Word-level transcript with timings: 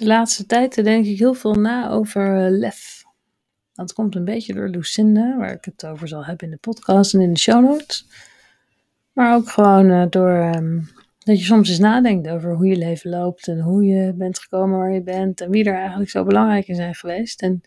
De 0.00 0.06
laatste 0.06 0.46
tijd 0.46 0.84
denk 0.84 1.06
ik 1.06 1.18
heel 1.18 1.34
veel 1.34 1.54
na 1.54 1.90
over 1.90 2.44
uh, 2.44 2.58
lef. 2.58 3.04
Dat 3.72 3.92
komt 3.92 4.14
een 4.14 4.24
beetje 4.24 4.54
door 4.54 4.68
Lucinda, 4.68 5.36
waar 5.36 5.52
ik 5.52 5.64
het 5.64 5.86
over 5.86 6.08
zal 6.08 6.24
hebben 6.24 6.46
in 6.46 6.52
de 6.52 6.60
podcast 6.60 7.14
en 7.14 7.20
in 7.20 7.32
de 7.32 7.38
show 7.38 7.64
notes. 7.64 8.06
Maar 9.12 9.34
ook 9.34 9.48
gewoon 9.48 9.90
uh, 9.90 10.06
door 10.10 10.52
um, 10.54 10.88
dat 11.18 11.38
je 11.38 11.44
soms 11.44 11.68
eens 11.68 11.78
nadenkt 11.78 12.28
over 12.28 12.54
hoe 12.54 12.66
je 12.66 12.76
leven 12.76 13.10
loopt 13.10 13.48
en 13.48 13.60
hoe 13.60 13.84
je 13.84 14.12
bent 14.14 14.38
gekomen 14.38 14.78
waar 14.78 14.92
je 14.92 15.02
bent 15.02 15.40
en 15.40 15.50
wie 15.50 15.64
er 15.64 15.74
eigenlijk 15.74 16.10
zo 16.10 16.24
belangrijk 16.24 16.68
in 16.68 16.74
zijn 16.74 16.94
geweest. 16.94 17.42
En 17.42 17.60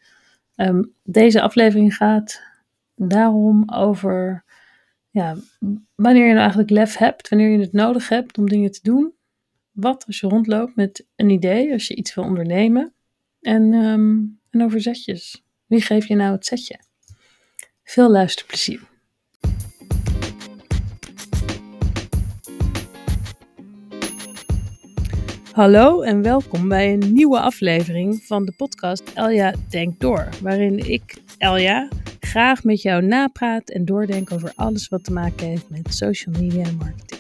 um, 0.56 0.94
deze 1.04 1.42
aflevering 1.42 1.96
gaat 1.96 2.42
daarom 2.96 3.64
over 3.74 4.44
ja, 5.10 5.36
wanneer 5.96 6.24
je 6.24 6.28
nou 6.28 6.40
eigenlijk 6.40 6.70
lef 6.70 6.98
hebt, 6.98 7.30
wanneer 7.30 7.50
je 7.50 7.60
het 7.60 7.74
nodig 7.74 8.10
hebt 8.10 8.38
om 8.38 8.50
dingen 8.50 8.72
te 8.72 8.80
doen. 8.84 9.14
Wat 9.74 10.06
als 10.06 10.20
je 10.20 10.28
rondloopt 10.28 10.76
met 10.76 11.06
een 11.16 11.30
idee, 11.30 11.72
als 11.72 11.88
je 11.88 11.96
iets 11.96 12.16
wil 12.16 12.24
ondernemen. 12.24 12.94
En, 13.42 13.74
um, 13.74 14.40
en 14.50 14.64
over 14.64 14.82
zetjes. 14.82 15.44
Wie 15.66 15.82
geeft 15.82 16.08
je 16.08 16.16
nou 16.16 16.32
het 16.32 16.46
zetje? 16.46 16.80
Veel 17.84 18.12
luisterplezier. 18.12 18.82
Hallo 25.52 26.02
en 26.02 26.22
welkom 26.22 26.68
bij 26.68 26.94
een 26.94 27.14
nieuwe 27.14 27.40
aflevering 27.40 28.24
van 28.24 28.46
de 28.46 28.54
podcast 28.58 29.12
Elja 29.14 29.54
Denkt 29.70 30.00
Door, 30.00 30.30
waarin 30.42 30.92
ik, 30.92 31.22
Elja, 31.38 31.90
graag 32.20 32.64
met 32.64 32.82
jou 32.82 33.06
napraat 33.06 33.70
en 33.70 33.86
doordenk 33.86 34.32
over 34.32 34.52
alles 34.56 34.88
wat 34.88 35.04
te 35.04 35.14
maken 35.14 35.48
heeft 35.48 35.70
met 35.70 35.94
social 35.94 36.36
media 36.40 36.64
en 36.64 36.76
marketing. 36.76 37.13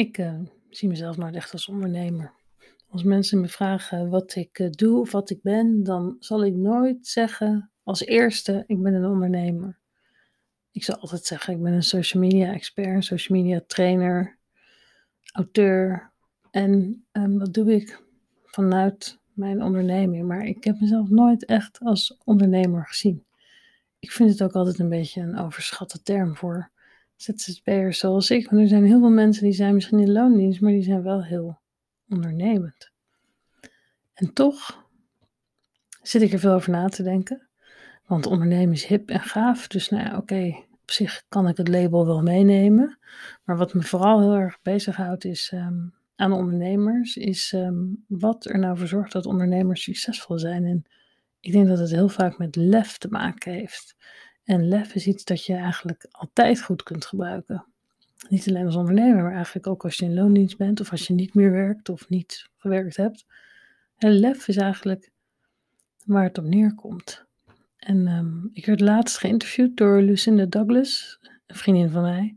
Ik 0.00 0.18
uh, 0.18 0.38
zie 0.70 0.88
mezelf 0.88 1.16
nooit 1.16 1.34
echt 1.34 1.52
als 1.52 1.68
ondernemer. 1.68 2.32
Als 2.88 3.02
mensen 3.02 3.40
me 3.40 3.48
vragen 3.48 4.08
wat 4.08 4.34
ik 4.34 4.58
uh, 4.58 4.70
doe 4.70 5.00
of 5.00 5.12
wat 5.12 5.30
ik 5.30 5.42
ben, 5.42 5.82
dan 5.82 6.16
zal 6.18 6.44
ik 6.44 6.54
nooit 6.54 7.06
zeggen 7.06 7.70
als 7.82 8.04
eerste: 8.04 8.64
ik 8.66 8.82
ben 8.82 8.94
een 8.94 9.04
ondernemer. 9.04 9.78
Ik 10.70 10.84
zal 10.84 10.96
altijd 10.96 11.24
zeggen: 11.24 11.54
ik 11.54 11.62
ben 11.62 11.72
een 11.72 11.82
social 11.82 12.22
media 12.22 12.52
expert, 12.52 13.04
social 13.04 13.38
media 13.38 13.62
trainer, 13.66 14.38
auteur. 15.32 16.12
En 16.50 17.04
um, 17.12 17.38
wat 17.38 17.54
doe 17.54 17.74
ik 17.74 18.02
vanuit 18.44 19.18
mijn 19.32 19.62
onderneming? 19.62 20.26
Maar 20.26 20.46
ik 20.46 20.64
heb 20.64 20.80
mezelf 20.80 21.08
nooit 21.08 21.44
echt 21.44 21.78
als 21.82 22.16
ondernemer 22.24 22.86
gezien. 22.86 23.24
Ik 23.98 24.10
vind 24.10 24.30
het 24.30 24.42
ook 24.42 24.52
altijd 24.52 24.78
een 24.78 24.88
beetje 24.88 25.20
een 25.20 25.38
overschatte 25.38 26.02
term 26.02 26.36
voor 26.36 26.70
ZZP'ers 27.22 27.98
zoals 27.98 28.30
ik. 28.30 28.50
Want 28.50 28.62
er 28.62 28.68
zijn 28.68 28.84
heel 28.84 28.98
veel 28.98 29.10
mensen 29.10 29.44
die 29.44 29.52
zijn 29.52 29.74
misschien 29.74 29.98
in 29.98 30.12
loondienst, 30.12 30.60
maar 30.60 30.72
die 30.72 30.82
zijn 30.82 31.02
wel 31.02 31.24
heel 31.24 31.60
ondernemend. 32.08 32.90
En 34.14 34.32
toch 34.32 34.88
zit 36.02 36.22
ik 36.22 36.32
er 36.32 36.38
veel 36.38 36.52
over 36.52 36.70
na 36.70 36.88
te 36.88 37.02
denken. 37.02 37.48
Want 38.06 38.26
ondernemen 38.26 38.74
is 38.74 38.84
hip 38.84 39.10
en 39.10 39.20
gaaf. 39.20 39.66
Dus 39.66 39.88
nou 39.88 40.04
ja, 40.04 40.16
oké, 40.16 40.64
op 40.82 40.90
zich 40.90 41.22
kan 41.28 41.48
ik 41.48 41.56
het 41.56 41.68
label 41.68 42.06
wel 42.06 42.22
meenemen. 42.22 42.98
Maar 43.44 43.56
wat 43.56 43.74
me 43.74 43.82
vooral 43.82 44.20
heel 44.20 44.34
erg 44.34 44.62
bezighoudt 44.62 45.24
is 45.24 45.52
um, 45.54 45.94
aan 46.16 46.32
ondernemers, 46.32 47.16
is 47.16 47.52
um, 47.52 48.04
wat 48.08 48.44
er 48.44 48.58
nou 48.58 48.78
voor 48.78 48.86
zorgt 48.86 49.12
dat 49.12 49.26
ondernemers 49.26 49.82
succesvol 49.82 50.38
zijn. 50.38 50.64
En 50.64 50.84
ik 51.40 51.52
denk 51.52 51.68
dat 51.68 51.78
het 51.78 51.90
heel 51.90 52.08
vaak 52.08 52.38
met 52.38 52.56
lef 52.56 52.98
te 52.98 53.08
maken 53.08 53.52
heeft. 53.52 53.96
En 54.50 54.68
lef 54.68 54.94
is 54.94 55.06
iets 55.06 55.24
dat 55.24 55.44
je 55.44 55.54
eigenlijk 55.54 56.06
altijd 56.10 56.62
goed 56.62 56.82
kunt 56.82 57.06
gebruiken. 57.06 57.64
Niet 58.28 58.48
alleen 58.48 58.66
als 58.66 58.76
ondernemer, 58.76 59.22
maar 59.22 59.34
eigenlijk 59.34 59.66
ook 59.66 59.84
als 59.84 59.96
je 59.96 60.04
in 60.04 60.14
loondienst 60.14 60.56
bent 60.56 60.80
of 60.80 60.90
als 60.90 61.06
je 61.06 61.14
niet 61.14 61.34
meer 61.34 61.50
werkt 61.50 61.88
of 61.88 62.08
niet 62.08 62.48
gewerkt 62.56 62.96
hebt. 62.96 63.26
En 63.96 64.18
lef 64.18 64.48
is 64.48 64.56
eigenlijk 64.56 65.10
waar 66.04 66.24
het 66.24 66.38
op 66.38 66.44
neerkomt. 66.44 67.24
En 67.76 68.08
um, 68.08 68.50
ik 68.52 68.66
werd 68.66 68.80
laatst 68.80 69.18
geïnterviewd 69.18 69.76
door 69.76 70.02
Lucinda 70.02 70.44
Douglas, 70.44 71.18
een 71.46 71.56
vriendin 71.56 71.90
van 71.90 72.02
mij. 72.02 72.36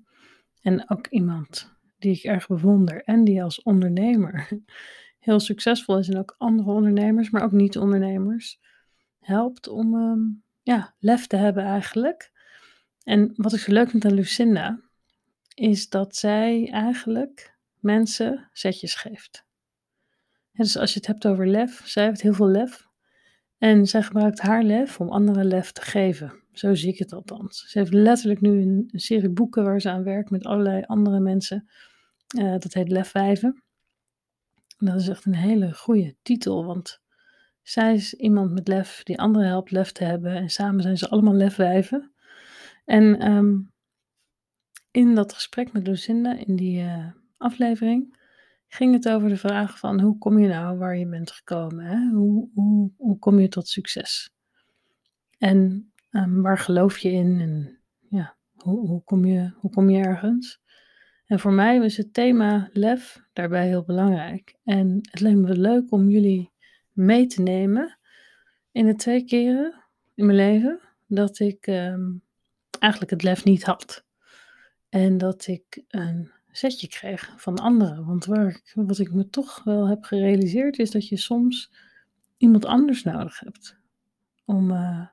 En 0.61 0.89
ook 0.89 1.07
iemand 1.07 1.71
die 1.97 2.15
ik 2.15 2.23
erg 2.23 2.47
bewonder 2.47 3.03
en 3.03 3.23
die 3.23 3.43
als 3.43 3.61
ondernemer 3.61 4.49
heel 5.19 5.39
succesvol 5.39 5.97
is 5.97 6.09
en 6.09 6.17
ook 6.17 6.35
andere 6.38 6.71
ondernemers, 6.71 7.29
maar 7.29 7.43
ook 7.43 7.51
niet-ondernemers 7.51 8.59
helpt 9.19 9.67
om 9.67 9.93
um, 9.93 10.42
ja, 10.63 10.96
lef 11.00 11.28
te 11.28 11.35
hebben 11.35 11.63
eigenlijk. 11.63 12.31
En 13.03 13.34
wat 13.35 13.53
ik 13.53 13.59
zo 13.59 13.72
leuk 13.72 13.90
vind 13.90 14.06
aan 14.06 14.13
Lucinda, 14.13 14.79
is 15.56 15.90
dat 15.90 16.16
zij 16.16 16.69
eigenlijk 16.72 17.57
mensen 17.79 18.50
zetjes 18.53 18.96
geeft. 18.96 19.46
dus 20.51 20.78
als 20.78 20.94
je 20.94 20.97
het 20.97 21.07
hebt 21.07 21.28
over 21.28 21.47
lef, 21.47 21.81
zij 21.85 22.06
heeft 22.06 22.22
heel 22.22 22.34
veel 22.34 22.50
lef. 22.50 22.88
En 23.57 23.88
zij 23.88 24.03
gebruikt 24.03 24.40
haar 24.40 24.63
lef 24.63 25.00
om 25.00 25.09
anderen 25.09 25.46
lef 25.46 25.72
te 25.72 25.81
geven. 25.81 26.44
Zo 26.51 26.74
zie 26.74 26.91
ik 26.91 27.00
het 27.00 27.13
althans. 27.13 27.66
Ze 27.68 27.80
heeft 27.80 27.94
letterlijk 27.94 28.41
nu 28.41 28.62
een, 28.62 28.90
serie 28.91 29.30
boeken 29.30 29.63
waar 29.63 29.81
ze 29.81 29.90
aan 29.90 30.03
werkt 30.03 30.30
met 30.30 30.45
allerlei 30.45 30.84
andere 30.85 31.19
mensen. 31.19 31.69
Uh, 32.38 32.51
dat 32.51 32.74
heet 32.74 32.90
Lefwijven. 32.90 33.63
En 34.78 34.85
dat 34.85 35.00
is 35.00 35.07
echt 35.07 35.25
een 35.25 35.35
hele 35.35 35.74
goede 35.74 36.16
titel, 36.22 36.66
want 36.66 37.02
zij 37.63 37.94
is 37.94 38.13
iemand 38.13 38.51
met 38.51 38.68
lef 38.68 39.03
die 39.03 39.19
anderen 39.19 39.47
helpt 39.47 39.72
lef 39.72 39.91
te 39.91 40.03
hebben. 40.03 40.35
En 40.35 40.50
samen 40.50 40.84
zijn 40.84 40.97
ze 40.97 41.09
allemaal 41.09 41.34
lefwijven. 41.34 42.13
En 42.85 43.31
um, 43.31 43.72
in 44.91 45.16
dat 45.16 45.34
gesprek 45.34 45.72
met 45.72 45.88
Lucinda, 45.88 46.38
in 46.38 46.56
die 46.56 46.81
uh, 46.81 47.07
aflevering, 47.38 48.18
ging 48.68 48.94
het 48.94 49.09
over 49.09 49.29
de 49.29 49.38
vraag 49.38 49.79
van 49.79 50.01
hoe 50.01 50.18
kom 50.18 50.40
je 50.40 50.47
nou 50.47 50.78
waar 50.78 50.97
je 50.97 51.07
bent 51.07 51.31
gekomen? 51.31 51.85
Hè? 51.85 52.09
Hoe, 52.09 52.50
hoe, 52.53 52.91
hoe 52.97 53.19
kom 53.19 53.40
je 53.40 53.47
tot 53.47 53.68
succes? 53.68 54.34
En 55.38 55.91
um, 56.12 56.41
waar 56.41 56.57
geloof 56.57 56.97
je 56.97 57.12
in? 57.12 57.40
En 57.40 57.80
ja, 58.09 58.38
hoe, 58.56 58.88
hoe, 58.88 59.03
kom 59.03 59.25
je, 59.25 59.51
hoe 59.56 59.72
kom 59.72 59.90
je 59.90 60.03
ergens? 60.03 60.62
En 61.25 61.40
voor 61.40 61.53
mij 61.53 61.80
was 61.80 61.97
het 61.97 62.13
thema 62.13 62.69
lef 62.74 63.25
daarbij 63.34 63.68
heel 63.68 63.84
belangrijk. 63.84 64.56
En 64.63 65.00
het 65.01 65.19
leek 65.19 65.35
me 65.35 65.57
leuk 65.57 65.91
om 65.91 66.09
jullie 66.09 66.52
mee 66.93 67.27
te 67.27 67.41
nemen 67.41 67.97
in 68.71 68.85
de 68.85 68.95
twee 68.95 69.25
keren 69.25 69.83
in 70.15 70.25
mijn 70.25 70.37
leven 70.37 70.79
dat 71.07 71.39
ik 71.39 71.67
um, 71.67 72.21
eigenlijk 72.79 73.11
het 73.11 73.23
lef 73.23 73.43
niet 73.43 73.63
had. 73.63 74.05
En 74.89 75.17
dat 75.17 75.47
ik 75.47 75.83
een 75.87 76.31
zetje 76.51 76.87
kreeg 76.87 77.33
van 77.37 77.59
anderen. 77.59 78.05
Want 78.05 78.25
waar 78.25 78.61
wat 78.73 78.99
ik 78.99 79.13
me 79.13 79.29
toch 79.29 79.63
wel 79.63 79.87
heb 79.87 80.03
gerealiseerd 80.03 80.79
is 80.79 80.91
dat 80.91 81.07
je 81.07 81.17
soms 81.17 81.71
iemand 82.37 82.65
anders 82.65 83.03
nodig 83.03 83.39
hebt 83.39 83.77
om, 84.45 84.71
uh, 84.71 85.07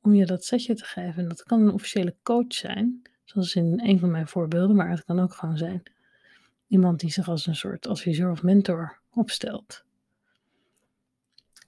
om 0.00 0.14
je 0.14 0.26
dat 0.26 0.44
zetje 0.44 0.74
te 0.74 0.84
geven. 0.84 1.22
En 1.22 1.28
dat 1.28 1.42
kan 1.42 1.60
een 1.60 1.72
officiële 1.72 2.16
coach 2.22 2.54
zijn, 2.54 3.02
zoals 3.24 3.54
in 3.54 3.80
een 3.84 3.98
van 3.98 4.10
mijn 4.10 4.28
voorbeelden, 4.28 4.76
maar 4.76 4.90
het 4.90 5.04
kan 5.04 5.20
ook 5.20 5.34
gewoon 5.34 5.56
zijn 5.56 5.82
iemand 6.68 7.00
die 7.00 7.10
zich 7.10 7.28
als 7.28 7.46
een 7.46 7.56
soort 7.56 7.86
adviseur 7.86 8.30
of 8.30 8.42
mentor 8.42 9.00
opstelt. 9.10 9.85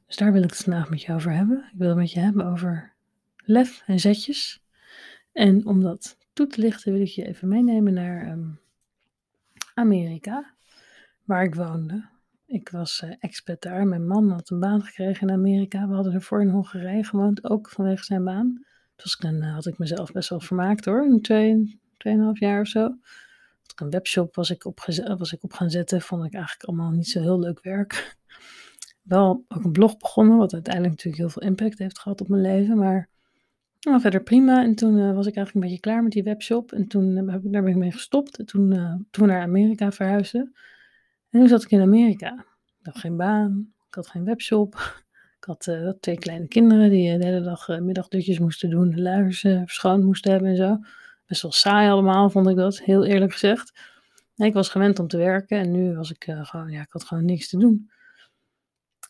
Dus 0.09 0.17
daar 0.17 0.33
wil 0.33 0.43
ik 0.43 0.51
het 0.51 0.63
vandaag 0.63 0.91
met 0.91 1.03
je 1.03 1.13
over 1.13 1.33
hebben. 1.33 1.69
Ik 1.73 1.79
wil 1.79 1.89
het 1.89 1.97
met 1.97 2.13
je 2.13 2.21
hebben 2.21 2.47
over 2.47 2.95
lef 3.37 3.83
en 3.87 4.01
zetjes. 4.01 4.63
En 5.33 5.67
om 5.67 5.83
dat 5.83 6.17
toe 6.33 6.47
te 6.47 6.61
lichten 6.61 6.93
wil 6.93 7.01
ik 7.01 7.09
je 7.09 7.27
even 7.27 7.49
meenemen 7.49 7.93
naar 7.93 8.31
um, 8.31 8.61
Amerika, 9.75 10.55
waar 11.25 11.45
ik 11.45 11.55
woonde. 11.55 12.09
Ik 12.47 12.69
was 12.69 13.03
uh, 13.05 13.57
daar. 13.59 13.87
Mijn 13.87 14.07
man 14.07 14.31
had 14.31 14.51
een 14.51 14.61
baan 14.61 14.83
gekregen 14.83 15.29
in 15.29 15.35
Amerika. 15.35 15.89
We 15.89 15.95
hadden 15.95 16.13
ervoor 16.13 16.41
in 16.41 16.49
Hongarije 16.49 17.05
gewoond, 17.05 17.45
ook 17.45 17.69
vanwege 17.69 18.05
zijn 18.05 18.25
baan. 18.25 18.65
Dus 18.97 19.17
dan 19.17 19.43
had 19.43 19.67
ik 19.67 19.79
mezelf 19.79 20.13
best 20.13 20.29
wel 20.29 20.41
vermaakt 20.41 20.85
hoor, 20.85 21.07
in 21.07 21.23
twee, 21.23 21.81
tweeënhalf 21.97 22.39
jaar 22.39 22.61
of 22.61 22.69
zo. 22.69 22.97
Een 23.77 23.91
webshop 23.91 24.35
was 24.35 24.51
ik, 24.51 24.63
was 24.63 25.33
ik 25.33 25.43
op 25.43 25.53
gaan 25.53 25.71
zetten. 25.71 26.01
Vond 26.01 26.25
ik 26.25 26.35
eigenlijk 26.35 26.65
allemaal 26.65 26.91
niet 26.91 27.09
zo 27.09 27.21
heel 27.21 27.39
leuk 27.39 27.63
werk 27.63 28.17
wel 29.09 29.45
ook 29.49 29.65
een 29.65 29.73
blog 29.73 29.97
begonnen, 29.97 30.37
wat 30.37 30.53
uiteindelijk 30.53 30.95
natuurlijk 30.95 31.23
heel 31.23 31.31
veel 31.31 31.43
impact 31.43 31.79
heeft 31.79 31.99
gehad 31.99 32.21
op 32.21 32.29
mijn 32.29 32.43
leven. 32.43 32.79
Maar 32.79 33.09
nou, 33.81 34.01
verder 34.01 34.23
prima. 34.23 34.63
En 34.63 34.75
toen 34.75 34.97
uh, 34.97 35.15
was 35.15 35.27
ik 35.27 35.37
eigenlijk 35.37 35.55
een 35.55 35.61
beetje 35.61 35.81
klaar 35.81 36.03
met 36.03 36.13
die 36.13 36.23
webshop. 36.23 36.73
En 36.73 36.87
toen 36.87 37.17
uh, 37.17 37.33
heb 37.33 37.45
ik, 37.45 37.53
daar 37.53 37.63
ben 37.63 37.71
ik 37.71 37.77
mee 37.77 37.93
gestopt. 37.93 38.39
En 38.39 38.47
toen, 38.47 38.75
uh, 38.75 38.95
toen 39.11 39.27
naar 39.27 39.43
Amerika 39.43 39.93
verhuisden. 39.93 40.53
En 41.31 41.39
toen 41.41 41.49
zat 41.49 41.63
ik 41.63 41.71
in 41.71 41.81
Amerika. 41.81 42.45
Ik 42.79 42.87
had 42.87 42.99
geen 42.99 43.17
baan. 43.17 43.73
Ik 43.89 43.95
had 43.95 44.09
geen 44.09 44.25
webshop. 44.25 44.75
Ik 45.39 45.45
had 45.45 45.99
twee 46.01 46.19
kleine 46.19 46.49
kinderen 46.49 46.91
die 46.91 47.19
de 47.19 47.25
hele 47.25 47.41
dag 47.41 47.81
middagdutjes 47.81 48.39
moesten 48.39 48.71
doen. 48.71 48.91
De 48.91 49.01
luiers 49.01 49.41
verschoond 49.41 50.05
moesten 50.05 50.31
hebben 50.31 50.51
en 50.51 50.57
zo. 50.57 50.79
Best 51.27 51.43
wel 51.43 51.53
saai 51.53 51.91
allemaal, 51.91 52.31
vond 52.31 52.49
ik 52.49 52.57
dat. 52.57 52.81
Heel 52.81 53.05
eerlijk 53.05 53.33
gezegd. 53.33 53.81
Ik 54.37 54.53
was 54.53 54.69
gewend 54.69 54.99
om 54.99 55.09
te 55.09 55.17
werken. 55.17 55.59
En 55.59 55.71
nu 55.71 55.95
was 55.95 56.11
ik 56.11 56.25
gewoon, 56.43 56.71
ja, 56.71 56.81
ik 56.81 56.93
had 56.93 57.05
gewoon 57.05 57.25
niks 57.25 57.49
te 57.49 57.59
doen. 57.59 57.91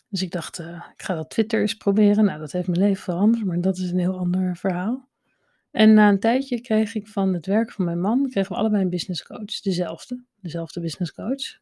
Dus 0.09 0.23
ik 0.23 0.31
dacht, 0.31 0.59
uh, 0.59 0.85
ik 0.93 1.03
ga 1.03 1.15
dat 1.15 1.31
Twitter 1.31 1.61
eens 1.61 1.77
proberen. 1.77 2.25
Nou, 2.25 2.39
dat 2.39 2.53
heeft 2.53 2.69
mijn 2.69 2.81
leven 2.81 3.03
veranderd, 3.03 3.45
maar 3.45 3.61
dat 3.61 3.77
is 3.77 3.91
een 3.91 3.99
heel 3.99 4.19
ander 4.19 4.57
verhaal. 4.57 5.09
En 5.71 5.95
na 5.95 6.09
een 6.09 6.21
tijdje 6.21 6.61
kreeg 6.61 6.95
ik 6.95 7.09
van 7.09 7.35
het 7.35 7.47
werk 7.47 7.73
van 7.73 7.85
mijn 7.85 8.01
man, 8.01 8.29
kregen 8.31 8.53
we 8.53 8.59
allebei 8.59 8.83
een 8.83 8.91
business 8.91 9.23
coach, 9.23 9.61
dezelfde, 9.63 10.25
dezelfde 10.41 10.81
business 10.81 11.13
coach. 11.13 11.59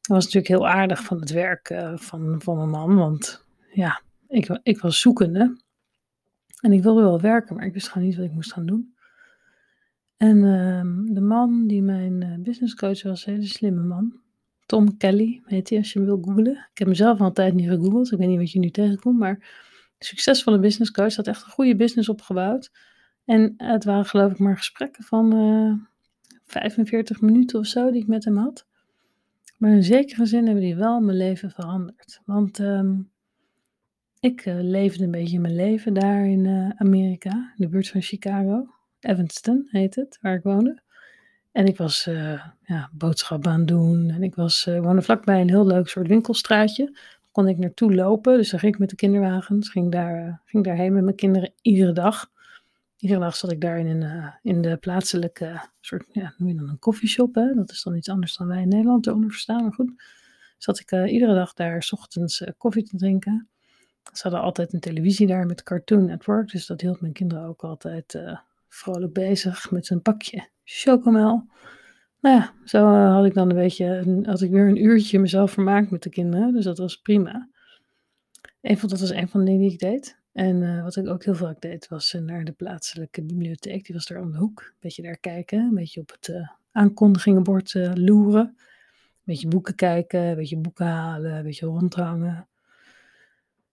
Dat 0.00 0.16
was 0.16 0.24
natuurlijk 0.24 0.48
heel 0.48 0.68
aardig 0.68 1.02
van 1.02 1.20
het 1.20 1.30
werk 1.30 1.70
uh, 1.70 1.96
van, 1.96 2.42
van 2.42 2.56
mijn 2.56 2.70
man, 2.70 2.94
want 2.96 3.44
ja, 3.72 4.02
ik, 4.28 4.58
ik 4.62 4.80
was 4.80 5.00
zoekende. 5.00 5.60
En 6.60 6.72
ik 6.72 6.82
wilde 6.82 7.02
wel 7.02 7.20
werken, 7.20 7.56
maar 7.56 7.66
ik 7.66 7.72
wist 7.72 7.88
gewoon 7.88 8.06
niet 8.06 8.16
wat 8.16 8.24
ik 8.24 8.32
moest 8.32 8.52
gaan 8.52 8.66
doen. 8.66 8.94
En 10.16 10.36
uh, 10.36 11.14
de 11.14 11.20
man 11.20 11.66
die 11.66 11.82
mijn 11.82 12.20
uh, 12.20 12.38
business 12.38 12.74
coach 12.74 13.02
was, 13.02 13.26
een 13.26 13.32
hele 13.32 13.46
slimme 13.46 13.82
man. 13.82 14.21
Tom 14.72 14.96
Kelly 14.96 15.42
heet 15.44 15.68
hij 15.68 15.78
als 15.78 15.92
je 15.92 15.98
hem 15.98 16.08
wil 16.08 16.22
googlen. 16.22 16.68
Ik 16.72 16.78
heb 16.78 16.88
mezelf 16.88 17.20
al 17.20 17.26
een 17.26 17.32
tijd 17.32 17.54
niet 17.54 17.68
gegoogeld. 17.68 18.12
Ik 18.12 18.18
weet 18.18 18.28
niet 18.28 18.38
wat 18.38 18.50
je 18.50 18.58
nu 18.58 18.70
tegenkomt, 18.70 19.18
maar 19.18 19.46
succesvolle 19.98 20.58
business 20.58 20.90
coach 20.90 21.16
had 21.16 21.26
echt 21.26 21.44
een 21.44 21.50
goede 21.50 21.76
business 21.76 22.08
opgebouwd. 22.08 22.72
En 23.24 23.54
het 23.56 23.84
waren 23.84 24.04
geloof 24.04 24.32
ik 24.32 24.38
maar 24.38 24.56
gesprekken 24.56 25.04
van 25.04 25.34
uh, 25.34 25.68
eh, 25.68 25.76
45 26.44 27.20
minuten 27.20 27.58
of 27.58 27.66
zo 27.66 27.90
die 27.90 28.00
ik 28.00 28.06
met 28.06 28.24
hem 28.24 28.36
had. 28.36 28.66
Maar 29.58 29.70
in 29.70 29.82
zekere 29.82 30.26
zin 30.26 30.44
hebben 30.44 30.62
die 30.62 30.76
wel 30.76 31.00
mijn 31.00 31.16
leven 31.16 31.50
veranderd. 31.50 32.20
Want 32.24 32.58
um, 32.58 33.10
ik 34.20 34.46
uh, 34.46 34.54
leefde 34.60 35.04
een 35.04 35.10
beetje 35.10 35.40
mijn 35.40 35.54
leven 35.54 35.94
daar 35.94 36.26
in 36.26 36.44
uh, 36.44 36.68
Amerika, 36.76 37.30
in 37.30 37.64
de 37.64 37.68
buurt 37.68 37.88
van 37.88 38.02
Chicago. 38.02 38.66
Evanston 39.00 39.68
heet 39.70 39.94
het, 39.94 40.18
waar 40.20 40.34
ik 40.34 40.42
woonde. 40.42 40.82
En 41.52 41.66
ik 41.66 41.76
was 41.76 42.06
uh, 42.06 42.44
ja, 42.64 42.90
boodschappen 42.92 43.50
aan 43.50 43.58
het 43.58 43.68
doen. 43.68 44.10
En 44.10 44.22
ik 44.22 44.34
was, 44.34 44.66
uh, 44.66 44.80
woonde 44.80 45.02
vlakbij 45.02 45.40
een 45.40 45.48
heel 45.48 45.66
leuk 45.66 45.88
soort 45.88 46.08
winkelstraatje. 46.08 46.84
Daar 46.84 47.30
kon 47.30 47.48
ik 47.48 47.58
naartoe 47.58 47.94
lopen. 47.94 48.36
Dus 48.36 48.50
dan 48.50 48.60
ging 48.60 48.72
ik 48.72 48.80
met 48.80 48.90
de 48.90 48.96
kinderwagens. 48.96 49.68
Ging, 49.68 49.92
daar, 49.92 50.26
uh, 50.26 50.34
ging 50.44 50.64
daarheen 50.64 50.92
met 50.92 51.04
mijn 51.04 51.16
kinderen 51.16 51.52
iedere 51.62 51.92
dag. 51.92 52.30
Iedere 52.96 53.20
dag 53.20 53.36
zat 53.36 53.52
ik 53.52 53.60
daar 53.60 53.78
in, 53.78 54.32
in 54.42 54.62
de 54.62 54.76
plaatselijke 54.76 55.60
soort, 55.80 56.04
ja, 56.12 56.34
noem 56.36 56.48
je 56.48 56.54
dan 56.54 56.68
een 56.68 56.78
koffieshop. 56.78 57.34
Hè? 57.34 57.54
Dat 57.54 57.70
is 57.70 57.82
dan 57.82 57.96
iets 57.96 58.08
anders 58.08 58.36
dan 58.36 58.46
wij 58.46 58.62
in 58.62 58.68
Nederland 58.68 59.06
eronder 59.06 59.30
verstaan. 59.30 59.62
Maar 59.62 59.72
goed, 59.72 60.02
zat 60.58 60.80
ik 60.80 60.90
iedere 60.90 61.34
dag 61.34 61.52
daar 61.52 61.82
s 61.82 61.92
ochtends 61.92 62.44
koffie 62.58 62.82
te 62.82 62.96
drinken. 62.96 63.48
Ze 64.12 64.22
hadden 64.22 64.40
altijd 64.40 64.72
een 64.72 64.80
televisie 64.80 65.26
daar 65.26 65.46
met 65.46 65.62
Cartoon 65.62 66.04
Network. 66.04 66.50
Dus 66.50 66.66
dat 66.66 66.80
hield 66.80 67.00
mijn 67.00 67.12
kinderen 67.12 67.44
ook 67.44 67.62
altijd 67.64 68.18
vrolijk 68.74 69.12
bezig 69.12 69.70
met 69.70 69.86
zijn 69.86 70.02
pakje 70.02 70.48
chocomel. 70.64 71.46
Nou 72.20 72.36
ja, 72.36 72.54
zo 72.64 72.94
eh, 72.94 73.14
had 73.14 73.24
ik 73.24 73.34
dan 73.34 73.50
een 73.50 73.56
beetje, 73.56 74.22
had 74.24 74.40
ik 74.40 74.50
weer 74.50 74.68
een 74.68 74.84
uurtje 74.84 75.18
mezelf 75.18 75.52
vermaakt 75.52 75.90
met 75.90 76.02
de 76.02 76.10
kinderen. 76.10 76.52
Dus 76.52 76.64
dat 76.64 76.78
was 76.78 76.96
prima. 76.96 77.48
Dat 78.60 79.00
was 79.00 79.10
een 79.10 79.28
van 79.28 79.40
de 79.40 79.46
dingen 79.46 79.60
die 79.60 79.72
ik 79.72 79.78
deed. 79.78 80.20
En 80.32 80.62
uh, 80.62 80.82
wat 80.82 80.96
ik 80.96 81.08
ook 81.08 81.24
heel 81.24 81.34
vaak 81.34 81.60
deed, 81.60 81.88
was 81.88 82.14
uh, 82.14 82.22
naar 82.22 82.44
de 82.44 82.52
plaatselijke 82.52 83.22
bibliotheek. 83.22 83.86
Die 83.86 83.94
was 83.94 84.06
daar 84.06 84.20
om 84.20 84.32
de 84.32 84.38
hoek. 84.38 84.60
Een 84.60 84.76
beetje 84.80 85.02
daar 85.02 85.16
kijken, 85.16 85.58
een 85.58 85.74
beetje 85.74 86.00
op 86.00 86.10
het 86.10 86.48
aankondigingenbord 86.72 87.74
loeren. 87.94 88.44
Een 88.44 88.54
beetje 89.24 89.48
boeken 89.48 89.74
kijken, 89.74 90.20
een 90.20 90.36
beetje 90.36 90.56
boeken 90.56 90.86
halen, 90.86 91.32
een 91.32 91.42
beetje 91.42 91.66
rondhangen. 91.66 92.48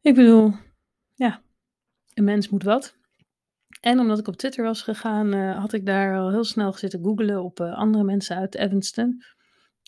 Ik 0.02 0.16
bedoel, 0.16 0.54
ja, 1.14 1.42
een 2.14 2.24
mens 2.24 2.50
moet 2.50 2.64
wat. 2.64 2.99
En 3.80 4.00
omdat 4.00 4.20
ik 4.20 4.28
op 4.28 4.36
Twitter 4.36 4.64
was 4.64 4.82
gegaan, 4.82 5.36
uh, 5.36 5.60
had 5.60 5.74
ik 5.74 5.86
daar 5.86 6.18
al 6.18 6.30
heel 6.30 6.44
snel 6.44 6.74
zitten 6.74 7.04
googlen 7.04 7.44
op 7.44 7.60
uh, 7.60 7.74
andere 7.74 8.04
mensen 8.04 8.38
uit 8.38 8.56
Evanston. 8.56 9.24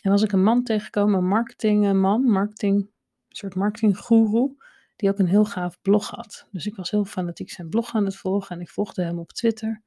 En 0.01 0.11
was 0.11 0.21
ik 0.21 0.31
een 0.31 0.43
man 0.43 0.63
tegengekomen, 0.63 1.17
een 1.19 1.27
marketingman, 1.27 2.23
marketing, 2.23 2.75
een 2.75 2.89
soort 3.27 3.55
marketinggoeroe, 3.55 4.55
die 4.95 5.09
ook 5.09 5.19
een 5.19 5.27
heel 5.27 5.45
gaaf 5.45 5.81
blog 5.81 6.09
had. 6.09 6.47
Dus 6.51 6.65
ik 6.65 6.75
was 6.75 6.91
heel 6.91 7.05
fanatiek 7.05 7.51
zijn 7.51 7.69
blog 7.69 7.95
aan 7.95 8.05
het 8.05 8.15
volgen 8.15 8.55
en 8.55 8.61
ik 8.61 8.69
volgde 8.69 9.03
hem 9.03 9.19
op 9.19 9.31
Twitter. 9.31 9.83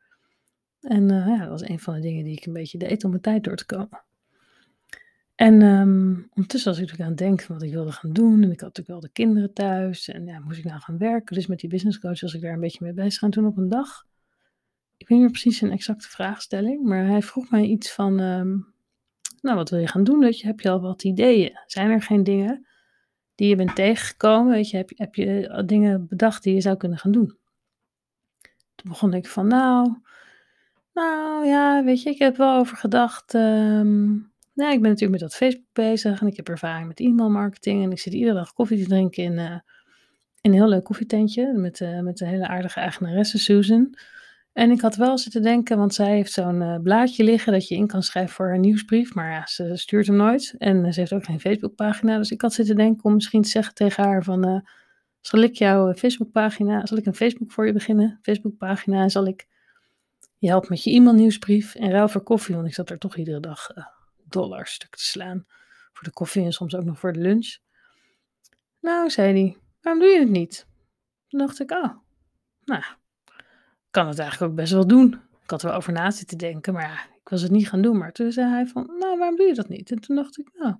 En 0.80 1.12
uh, 1.12 1.26
ja, 1.26 1.38
dat 1.38 1.48
was 1.48 1.68
een 1.68 1.80
van 1.80 1.94
de 1.94 2.00
dingen 2.00 2.24
die 2.24 2.36
ik 2.36 2.46
een 2.46 2.52
beetje 2.52 2.78
deed 2.78 3.04
om 3.04 3.10
mijn 3.10 3.22
tijd 3.22 3.44
door 3.44 3.56
te 3.56 3.66
komen. 3.66 4.04
En 5.44 5.62
um, 5.62 6.28
ondertussen 6.34 6.70
was 6.70 6.80
ik 6.80 6.86
natuurlijk 6.86 7.00
aan 7.00 7.08
het 7.08 7.18
denken 7.18 7.52
wat 7.52 7.62
ik 7.62 7.72
wilde 7.72 7.92
gaan 7.92 8.12
doen. 8.12 8.42
En 8.42 8.50
ik 8.50 8.60
had 8.60 8.76
natuurlijk 8.76 8.88
wel 8.88 9.00
de 9.00 9.08
kinderen 9.08 9.52
thuis. 9.52 10.08
En 10.08 10.26
ja, 10.26 10.38
moest 10.38 10.58
ik 10.58 10.64
nou 10.64 10.80
gaan 10.80 10.98
werken? 10.98 11.34
Dus 11.34 11.46
met 11.46 11.58
die 11.58 11.68
business 11.68 12.00
coach 12.00 12.20
was 12.20 12.34
ik 12.34 12.40
daar 12.40 12.52
een 12.52 12.60
beetje 12.60 12.84
mee 12.84 12.92
bezig. 12.92 13.22
En 13.22 13.30
toen 13.30 13.46
op 13.46 13.56
een 13.56 13.68
dag, 13.68 14.04
ik 14.96 15.08
weet 15.08 15.18
niet 15.18 15.20
meer 15.20 15.40
precies 15.40 15.60
een 15.60 15.70
exacte 15.70 16.08
vraagstelling, 16.08 16.82
maar 16.84 17.06
hij 17.06 17.22
vroeg 17.22 17.50
mij 17.50 17.64
iets 17.64 17.92
van, 17.92 18.20
um, 18.20 18.74
nou 19.40 19.56
wat 19.56 19.70
wil 19.70 19.78
je 19.78 19.86
gaan 19.86 20.04
doen? 20.04 20.18
Weet 20.18 20.38
je, 20.38 20.46
heb 20.46 20.60
je 20.60 20.70
al 20.70 20.80
wat 20.80 21.04
ideeën? 21.04 21.58
Zijn 21.66 21.90
er 21.90 22.02
geen 22.02 22.24
dingen 22.24 22.66
die 23.34 23.48
je 23.48 23.56
bent 23.56 23.74
tegengekomen? 23.74 24.52
Weet 24.52 24.70
je, 24.70 24.76
heb, 24.76 24.90
je, 24.90 24.96
heb 24.98 25.14
je 25.14 25.62
dingen 25.66 26.06
bedacht 26.08 26.42
die 26.42 26.54
je 26.54 26.60
zou 26.60 26.76
kunnen 26.76 26.98
gaan 26.98 27.12
doen? 27.12 27.36
Toen 28.74 28.88
begon 28.88 29.14
ik 29.14 29.26
van, 29.26 29.46
nou, 29.46 29.96
nou 30.92 31.46
ja, 31.46 31.84
weet 31.84 32.02
je, 32.02 32.10
ik 32.10 32.18
heb 32.18 32.36
wel 32.36 32.58
over 32.58 32.76
gedacht... 32.76 33.34
Um, 33.34 34.32
nou, 34.54 34.72
ik 34.72 34.80
ben 34.80 34.90
natuurlijk 34.90 35.20
met 35.20 35.30
dat 35.30 35.34
Facebook 35.34 35.72
bezig 35.72 36.20
en 36.20 36.26
ik 36.26 36.36
heb 36.36 36.48
ervaring 36.48 36.86
met 36.86 37.00
e-mailmarketing. 37.00 37.82
En 37.82 37.90
ik 37.90 37.98
zit 37.98 38.12
iedere 38.12 38.34
dag 38.34 38.52
koffie 38.52 38.82
te 38.82 38.88
drinken 38.88 39.22
in, 39.22 39.32
uh, 39.32 39.50
in 40.40 40.50
een 40.50 40.52
heel 40.52 40.68
leuk 40.68 40.84
koffietentje 40.84 41.52
met, 41.52 41.80
uh, 41.80 42.00
met 42.00 42.20
een 42.20 42.26
hele 42.26 42.48
aardige 42.48 42.80
eigenaresse 42.80 43.38
Susan. 43.38 43.94
En 44.52 44.70
ik 44.70 44.80
had 44.80 44.96
wel 44.96 45.18
zitten 45.18 45.42
denken, 45.42 45.78
want 45.78 45.94
zij 45.94 46.14
heeft 46.14 46.32
zo'n 46.32 46.60
uh, 46.60 46.76
blaadje 46.82 47.24
liggen 47.24 47.52
dat 47.52 47.68
je 47.68 47.74
in 47.74 47.86
kan 47.86 48.02
schrijven 48.02 48.34
voor 48.34 48.46
haar 48.46 48.58
nieuwsbrief. 48.58 49.14
Maar 49.14 49.30
ja, 49.30 49.46
ze 49.46 49.76
stuurt 49.76 50.06
hem 50.06 50.16
nooit. 50.16 50.54
En 50.58 50.92
ze 50.92 51.00
heeft 51.00 51.12
ook 51.12 51.24
geen 51.24 51.40
Facebookpagina. 51.40 52.16
Dus 52.16 52.30
ik 52.30 52.40
had 52.40 52.52
zitten 52.52 52.76
denken 52.76 53.04
om 53.04 53.14
misschien 53.14 53.42
te 53.42 53.48
zeggen 53.48 53.74
tegen 53.74 54.04
haar 54.04 54.24
van... 54.24 54.66
zal 55.20 55.40
ik 55.40 55.54
jouw 55.54 55.94
Facebookpagina, 55.94 56.86
zal 56.86 56.98
ik 56.98 57.06
een 57.06 57.14
Facebook 57.14 57.52
voor 57.52 57.66
je 57.66 57.72
beginnen? 57.72 58.18
Facebookpagina 58.22 59.02
en 59.02 59.10
zal 59.10 59.26
ik 59.26 59.46
je 60.38 60.48
helpen 60.48 60.68
met 60.70 60.84
je 60.84 60.90
e-mailnieuwsbrief 60.90 61.74
en 61.74 61.90
ruil 61.90 62.08
voor 62.08 62.22
koffie. 62.22 62.54
Want 62.54 62.66
ik 62.66 62.74
zat 62.74 62.90
er 62.90 62.98
toch 62.98 63.16
iedere 63.16 63.40
dag 63.40 63.70
stuk 64.62 64.96
te 64.96 65.04
slaan. 65.04 65.46
Voor 65.92 66.04
de 66.04 66.12
koffie 66.12 66.44
en 66.44 66.52
soms 66.52 66.74
ook 66.74 66.84
nog 66.84 66.98
voor 66.98 67.12
de 67.12 67.20
lunch. 67.20 67.56
Nou, 68.80 69.10
zei 69.10 69.40
hij, 69.40 69.56
waarom 69.80 70.02
doe 70.02 70.12
je 70.12 70.20
het 70.20 70.30
niet? 70.30 70.66
Toen 71.28 71.40
dacht 71.40 71.60
ik, 71.60 71.70
oh, 71.70 71.90
nou, 72.64 72.82
kan 73.90 74.08
het 74.08 74.18
eigenlijk 74.18 74.50
ook 74.50 74.56
best 74.56 74.72
wel 74.72 74.86
doen. 74.86 75.20
Ik 75.42 75.50
had 75.50 75.62
er 75.62 75.68
wel 75.68 75.76
over 75.76 75.92
na 75.92 76.10
zitten 76.10 76.38
denken, 76.38 76.72
maar 76.72 76.82
ja, 76.82 77.04
ik 77.04 77.28
was 77.28 77.42
het 77.42 77.50
niet 77.50 77.68
gaan 77.68 77.82
doen. 77.82 77.98
Maar 77.98 78.12
toen 78.12 78.32
zei 78.32 78.50
hij 78.50 78.66
van, 78.66 78.86
nou, 78.98 79.18
waarom 79.18 79.36
doe 79.36 79.46
je 79.46 79.54
dat 79.54 79.68
niet? 79.68 79.90
En 79.90 80.00
toen 80.00 80.16
dacht 80.16 80.38
ik, 80.38 80.50
nou, 80.52 80.74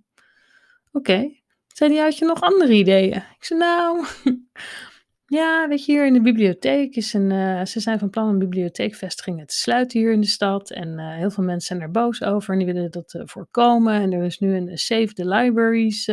oké. 0.93 1.43
Zei 1.67 1.95
hij, 1.95 2.05
had 2.05 2.19
je 2.19 2.25
nog 2.25 2.41
andere 2.41 2.73
ideeën? 2.73 3.17
Ik 3.17 3.45
zei, 3.45 3.59
nou, 3.59 4.07
ja, 5.35 5.69
weet 5.69 5.85
je, 5.85 5.93
hier 5.93 6.07
in 6.07 6.13
de 6.13 6.21
bibliotheek 6.21 6.97
is 6.97 7.13
een. 7.13 7.31
Uh, 7.31 7.65
ze 7.65 7.81
zijn 7.81 7.99
van 7.99 8.11
plan 8.11 8.29
een 8.29 8.39
bibliotheekvestigingen 8.39 9.47
te 9.47 9.55
sluiten 9.55 10.01
hier 10.01 10.13
in 10.13 10.21
de 10.21 10.27
stad. 10.27 10.71
En 10.71 10.89
uh, 10.89 11.15
heel 11.15 11.31
veel 11.31 11.45
mensen 11.45 11.67
zijn 11.67 11.81
er 11.81 11.91
boos 11.91 12.23
over 12.23 12.53
en 12.53 12.59
die 12.59 12.73
willen 12.73 12.91
dat 12.91 13.15
uh, 13.15 13.23
voorkomen. 13.25 13.95
En 13.95 14.13
er 14.13 14.23
is 14.23 14.39
nu 14.39 14.57
een 14.57 14.79
Save 14.79 15.13
the 15.13 15.29
Libraries 15.29 16.11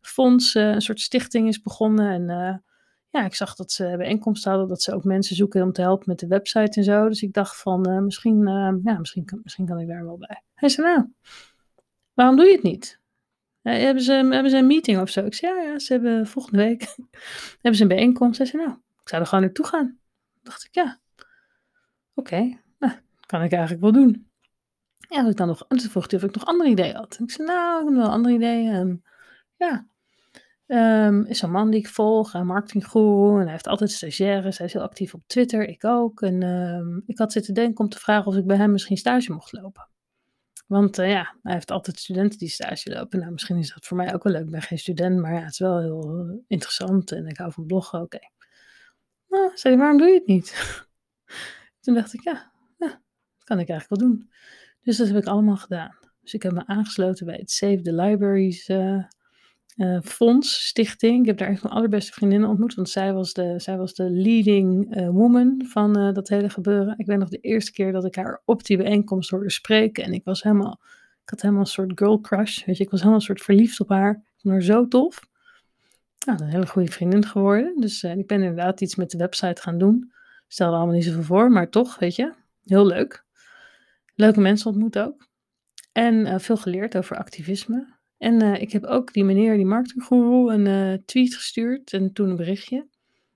fonds, 0.00 0.54
een 0.54 0.80
soort 0.80 1.00
stichting 1.00 1.48
is 1.48 1.62
begonnen. 1.62 2.10
En 2.10 2.62
ja, 3.10 3.24
ik 3.24 3.34
zag 3.34 3.54
dat 3.54 3.72
ze 3.72 3.94
bijeenkomsten 3.96 4.50
hadden, 4.50 4.68
dat 4.68 4.82
ze 4.82 4.94
ook 4.94 5.04
mensen 5.04 5.36
zoeken 5.36 5.62
om 5.62 5.72
te 5.72 5.80
helpen 5.80 6.04
met 6.08 6.18
de 6.18 6.26
website 6.26 6.78
en 6.78 6.84
zo. 6.84 7.08
Dus 7.08 7.22
ik 7.22 7.32
dacht 7.32 7.60
van, 7.60 8.04
misschien, 8.04 8.46
ja, 8.84 8.98
misschien, 8.98 9.24
kan, 9.24 9.40
misschien 9.42 9.66
kan 9.66 9.78
ik 9.78 9.88
daar 9.88 10.04
wel 10.04 10.18
bij. 10.18 10.42
Hij 10.54 10.68
zei, 10.68 10.86
nou, 10.86 11.06
waarom 12.14 12.36
doe 12.36 12.46
je 12.46 12.52
het 12.52 12.62
niet? 12.62 13.00
Hebben, 13.68 14.02
ze, 14.02 14.12
hebben 14.12 14.50
ze 14.50 14.56
een 14.56 14.66
meeting 14.66 15.00
of 15.00 15.10
zo? 15.10 15.24
Ik 15.24 15.34
zei, 15.34 15.54
ja, 15.54 15.62
ja, 15.62 15.78
ze 15.78 15.92
hebben 15.92 16.26
volgende 16.26 16.58
week 16.58 16.96
hebben 17.62 17.74
ze 17.74 17.82
een 17.82 17.88
bijeenkomst. 17.88 18.36
Zij 18.36 18.46
zei, 18.46 18.62
nou, 18.62 18.76
ik 19.02 19.08
zou 19.08 19.22
er 19.22 19.28
gewoon 19.28 19.44
naartoe 19.44 19.66
gaan. 19.66 19.86
Toen 19.86 20.42
dacht 20.42 20.64
ik, 20.64 20.74
ja, 20.74 21.00
oké, 22.14 22.58
nou, 22.78 22.92
kan 23.26 23.42
ik 23.42 23.52
eigenlijk 23.52 23.82
wel 23.82 23.92
doen. 23.92 24.30
Ja, 25.08 25.28
ik 25.28 25.36
dan 25.36 25.46
nog, 25.46 25.64
en 25.68 25.76
toen 25.76 25.90
vroeg 25.90 26.10
hij 26.10 26.18
of 26.18 26.24
ik 26.24 26.34
nog 26.34 26.46
andere 26.46 26.70
ideeën 26.70 26.96
had. 26.96 27.18
Ik 27.22 27.30
zei, 27.30 27.48
nou, 27.48 27.80
ik 27.80 27.88
heb 27.88 27.96
wel 27.96 28.10
andere 28.10 28.34
ideeën. 28.34 29.02
Ja, 29.56 29.86
um, 30.68 31.24
is 31.24 31.42
een 31.42 31.50
man 31.50 31.70
die 31.70 31.80
ik 31.80 31.88
volg, 31.88 32.34
een 32.34 32.46
marketinggoeroe. 32.46 33.36
En 33.36 33.42
hij 33.42 33.52
heeft 33.52 33.66
altijd 33.66 33.90
stagiaires. 33.90 34.58
Hij 34.58 34.66
is 34.66 34.72
heel 34.72 34.82
actief 34.82 35.14
op 35.14 35.22
Twitter, 35.26 35.68
ik 35.68 35.84
ook. 35.84 36.22
En 36.22 36.42
um, 36.42 37.02
ik 37.06 37.18
had 37.18 37.32
zitten 37.32 37.54
denken 37.54 37.84
om 37.84 37.88
te 37.88 37.98
vragen 37.98 38.26
of 38.26 38.36
ik 38.36 38.46
bij 38.46 38.56
hem 38.56 38.72
misschien 38.72 38.96
stage 38.96 39.32
mocht 39.32 39.52
lopen. 39.52 39.88
Want 40.68 40.98
uh, 40.98 41.10
ja, 41.10 41.36
hij 41.42 41.52
heeft 41.52 41.70
altijd 41.70 41.98
studenten 41.98 42.38
die 42.38 42.48
stage 42.48 42.90
lopen. 42.90 43.18
Nou, 43.18 43.32
misschien 43.32 43.56
is 43.56 43.74
dat 43.74 43.86
voor 43.86 43.96
mij 43.96 44.14
ook 44.14 44.22
wel 44.22 44.32
leuk. 44.32 44.44
Ik 44.44 44.50
ben 44.50 44.62
geen 44.62 44.78
student, 44.78 45.20
maar 45.20 45.34
ja, 45.34 45.40
het 45.40 45.50
is 45.50 45.58
wel 45.58 45.80
heel 45.80 46.44
interessant 46.46 47.12
en 47.12 47.26
ik 47.26 47.36
hou 47.36 47.52
van 47.52 47.66
bloggen. 47.66 48.00
Oké. 48.00 48.18
Nou, 49.28 49.50
zei 49.54 49.74
hij, 49.74 49.82
waarom 49.82 49.98
doe 49.98 50.08
je 50.08 50.14
het 50.14 50.26
niet? 50.26 50.76
Toen 51.80 51.94
dacht 51.94 52.14
ik, 52.14 52.20
ja, 52.20 52.52
ja, 52.78 52.88
dat 53.36 53.44
kan 53.44 53.58
ik 53.58 53.68
eigenlijk 53.68 54.00
wel 54.00 54.10
doen. 54.10 54.30
Dus 54.82 54.96
dat 54.96 55.06
heb 55.06 55.16
ik 55.16 55.26
allemaal 55.26 55.56
gedaan. 55.56 55.96
Dus 56.20 56.34
ik 56.34 56.42
heb 56.42 56.52
me 56.52 56.66
aangesloten 56.66 57.26
bij 57.26 57.36
het 57.36 57.50
Save 57.50 57.80
the 57.80 57.94
Libraries 57.94 58.68
uh, 58.68 59.04
uh, 59.78 59.98
fonds, 60.02 60.66
stichting. 60.66 61.20
Ik 61.20 61.26
heb 61.26 61.38
daar 61.38 61.48
echt 61.48 61.62
mijn 61.62 61.74
allerbeste 61.74 62.12
vriendinnen 62.12 62.48
ontmoet, 62.48 62.74
want 62.74 62.88
zij 62.88 63.12
was 63.12 63.32
de, 63.32 63.54
zij 63.56 63.76
was 63.76 63.94
de 63.94 64.10
leading 64.10 64.96
uh, 64.96 65.08
woman 65.08 65.62
van 65.66 65.98
uh, 65.98 66.12
dat 66.12 66.28
hele 66.28 66.50
gebeuren. 66.50 66.94
Ik 66.98 67.06
weet 67.06 67.18
nog 67.18 67.28
de 67.28 67.40
eerste 67.40 67.72
keer 67.72 67.92
dat 67.92 68.04
ik 68.04 68.14
haar 68.14 68.42
op 68.44 68.64
die 68.64 68.76
bijeenkomst 68.76 69.30
hoorde 69.30 69.50
spreken 69.50 70.04
en 70.04 70.12
ik 70.12 70.24
was 70.24 70.42
helemaal, 70.42 70.80
ik 71.22 71.30
had 71.30 71.40
helemaal 71.40 71.62
een 71.62 71.68
soort 71.68 71.92
girl 71.94 72.20
crush, 72.20 72.64
weet 72.64 72.76
je, 72.76 72.84
ik 72.84 72.90
was 72.90 73.00
helemaal 73.00 73.20
een 73.20 73.26
soort 73.26 73.42
verliefd 73.42 73.80
op 73.80 73.88
haar. 73.88 74.10
Ik 74.10 74.40
vond 74.40 74.54
haar 74.54 74.62
zo 74.62 74.88
tof. 74.88 75.28
Nou, 76.26 76.42
een 76.42 76.48
hele 76.48 76.66
goede 76.66 76.92
vriendin 76.92 77.26
geworden. 77.26 77.80
Dus 77.80 78.02
ik 78.02 78.26
ben 78.26 78.42
inderdaad 78.42 78.80
iets 78.80 78.96
met 78.96 79.10
de 79.10 79.18
website 79.18 79.62
gaan 79.62 79.78
doen. 79.78 80.12
Stelde 80.48 80.76
allemaal 80.76 80.94
niet 80.94 81.04
zoveel 81.04 81.22
voor, 81.22 81.50
maar 81.50 81.70
toch, 81.70 81.98
weet 81.98 82.16
je, 82.16 82.32
heel 82.64 82.86
leuk. 82.86 83.24
Leuke 84.14 84.40
mensen 84.40 84.70
ontmoet 84.70 84.98
ook. 84.98 85.28
En 85.92 86.26
eh, 86.26 86.38
veel 86.38 86.56
geleerd 86.56 86.96
over 86.96 87.16
activisme. 87.16 87.97
En 88.18 88.42
eh, 88.42 88.60
ik 88.60 88.72
heb 88.72 88.84
ook 88.84 89.12
die 89.12 89.24
meneer, 89.24 89.56
die 89.56 89.66
marketinggoeroe, 89.66 90.52
een 90.52 90.66
uh, 90.66 90.98
tweet 91.04 91.34
gestuurd 91.34 91.92
en 91.92 92.12
toen 92.12 92.28
een 92.30 92.36
berichtje. 92.36 92.86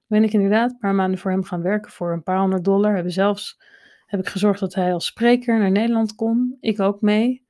Ben 0.07 0.23
ik 0.23 0.33
inderdaad 0.33 0.71
een 0.71 0.79
paar 0.79 0.95
maanden 0.95 1.19
voor 1.19 1.31
hem 1.31 1.45
gaan 1.45 1.62
werken 1.62 1.91
voor 1.91 2.12
een 2.12 2.23
paar 2.23 2.39
honderd 2.39 2.65
dollar. 2.65 2.95
Hebben 2.95 3.12
zelfs 3.12 3.61
heb 4.07 4.21
ik 4.21 4.29
gezorgd 4.29 4.61
dat 4.61 4.75
hij 4.75 4.93
als 4.93 5.07
spreker 5.07 5.59
naar 5.59 5.71
Nederland 5.71 6.15
kon. 6.15 6.57
Ik 6.61 6.81
ook 6.81 7.01
mee. 7.01 7.43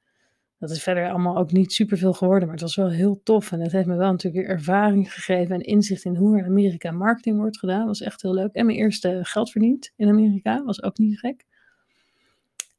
Dat 0.59 0.71
is 0.71 0.83
verder 0.83 1.11
allemaal 1.11 1.37
ook 1.37 1.53
niet 1.53 1.73
superveel 1.73 2.13
geworden, 2.13 2.45
maar 2.45 2.57
het 2.57 2.65
was 2.65 2.77
wel 2.77 2.91
heel 2.91 3.21
tof. 3.23 3.53
En 3.53 3.61
het 3.61 3.73
heeft 3.73 3.87
me 3.87 3.97
wel 3.97 4.11
natuurlijk 4.11 4.47
weer 4.47 4.57
ervaring 4.57 5.13
gegeven 5.13 5.55
en 5.55 5.61
inzicht 5.61 6.05
in 6.05 6.17
hoe 6.17 6.33
er 6.33 6.45
in 6.45 6.51
Amerika 6.51 6.91
marketing 6.91 7.37
wordt 7.37 7.59
gedaan. 7.59 7.87
Was 7.87 8.01
echt 8.01 8.23
heel 8.23 8.35
leuk. 8.35 8.53
En 8.53 8.67
mijn 8.67 8.79
eerste 8.79 9.19
geld 9.23 9.51
verdiend 9.51 9.93
in 9.97 10.09
Amerika, 10.09 10.65
was 10.65 10.83
ook 10.83 10.99
niet 10.99 11.19
gek. 11.19 11.45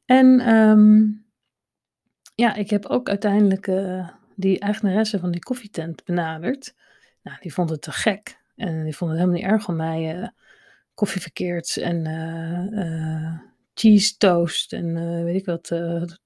En 0.05 0.55
um, 0.55 1.25
ja, 2.35 2.55
ik 2.55 2.69
heb 2.69 2.85
ook 2.85 3.09
uiteindelijk 3.09 3.67
uh, 3.67 4.09
die 4.35 4.59
eigenaresse 4.59 5.19
van 5.19 5.31
die 5.31 5.41
koffietent 5.41 6.03
benaderd. 6.03 6.75
Nou, 7.23 7.37
die 7.41 7.53
vond 7.53 7.69
het 7.69 7.81
te 7.81 7.91
gek. 7.91 8.41
En 8.55 8.83
die 8.83 8.95
vond 8.95 9.11
het 9.11 9.19
helemaal 9.19 9.41
niet 9.41 9.51
erg 9.51 9.67
om 9.67 9.75
mij 9.75 10.17
uh, 10.19 10.27
koffie 10.93 11.21
verkeerd 11.21 11.77
en 11.77 12.05
uh, 12.05 13.39
cheese 13.73 14.17
toast 14.17 14.73
en 14.73 15.23
weet 15.23 15.35
ik 15.35 15.45
wat, 15.45 15.71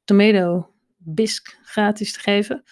tomato 0.04 0.74
bisque 0.98 1.54
gratis 1.64 2.14
te 2.14 2.20
geven. 2.20 2.64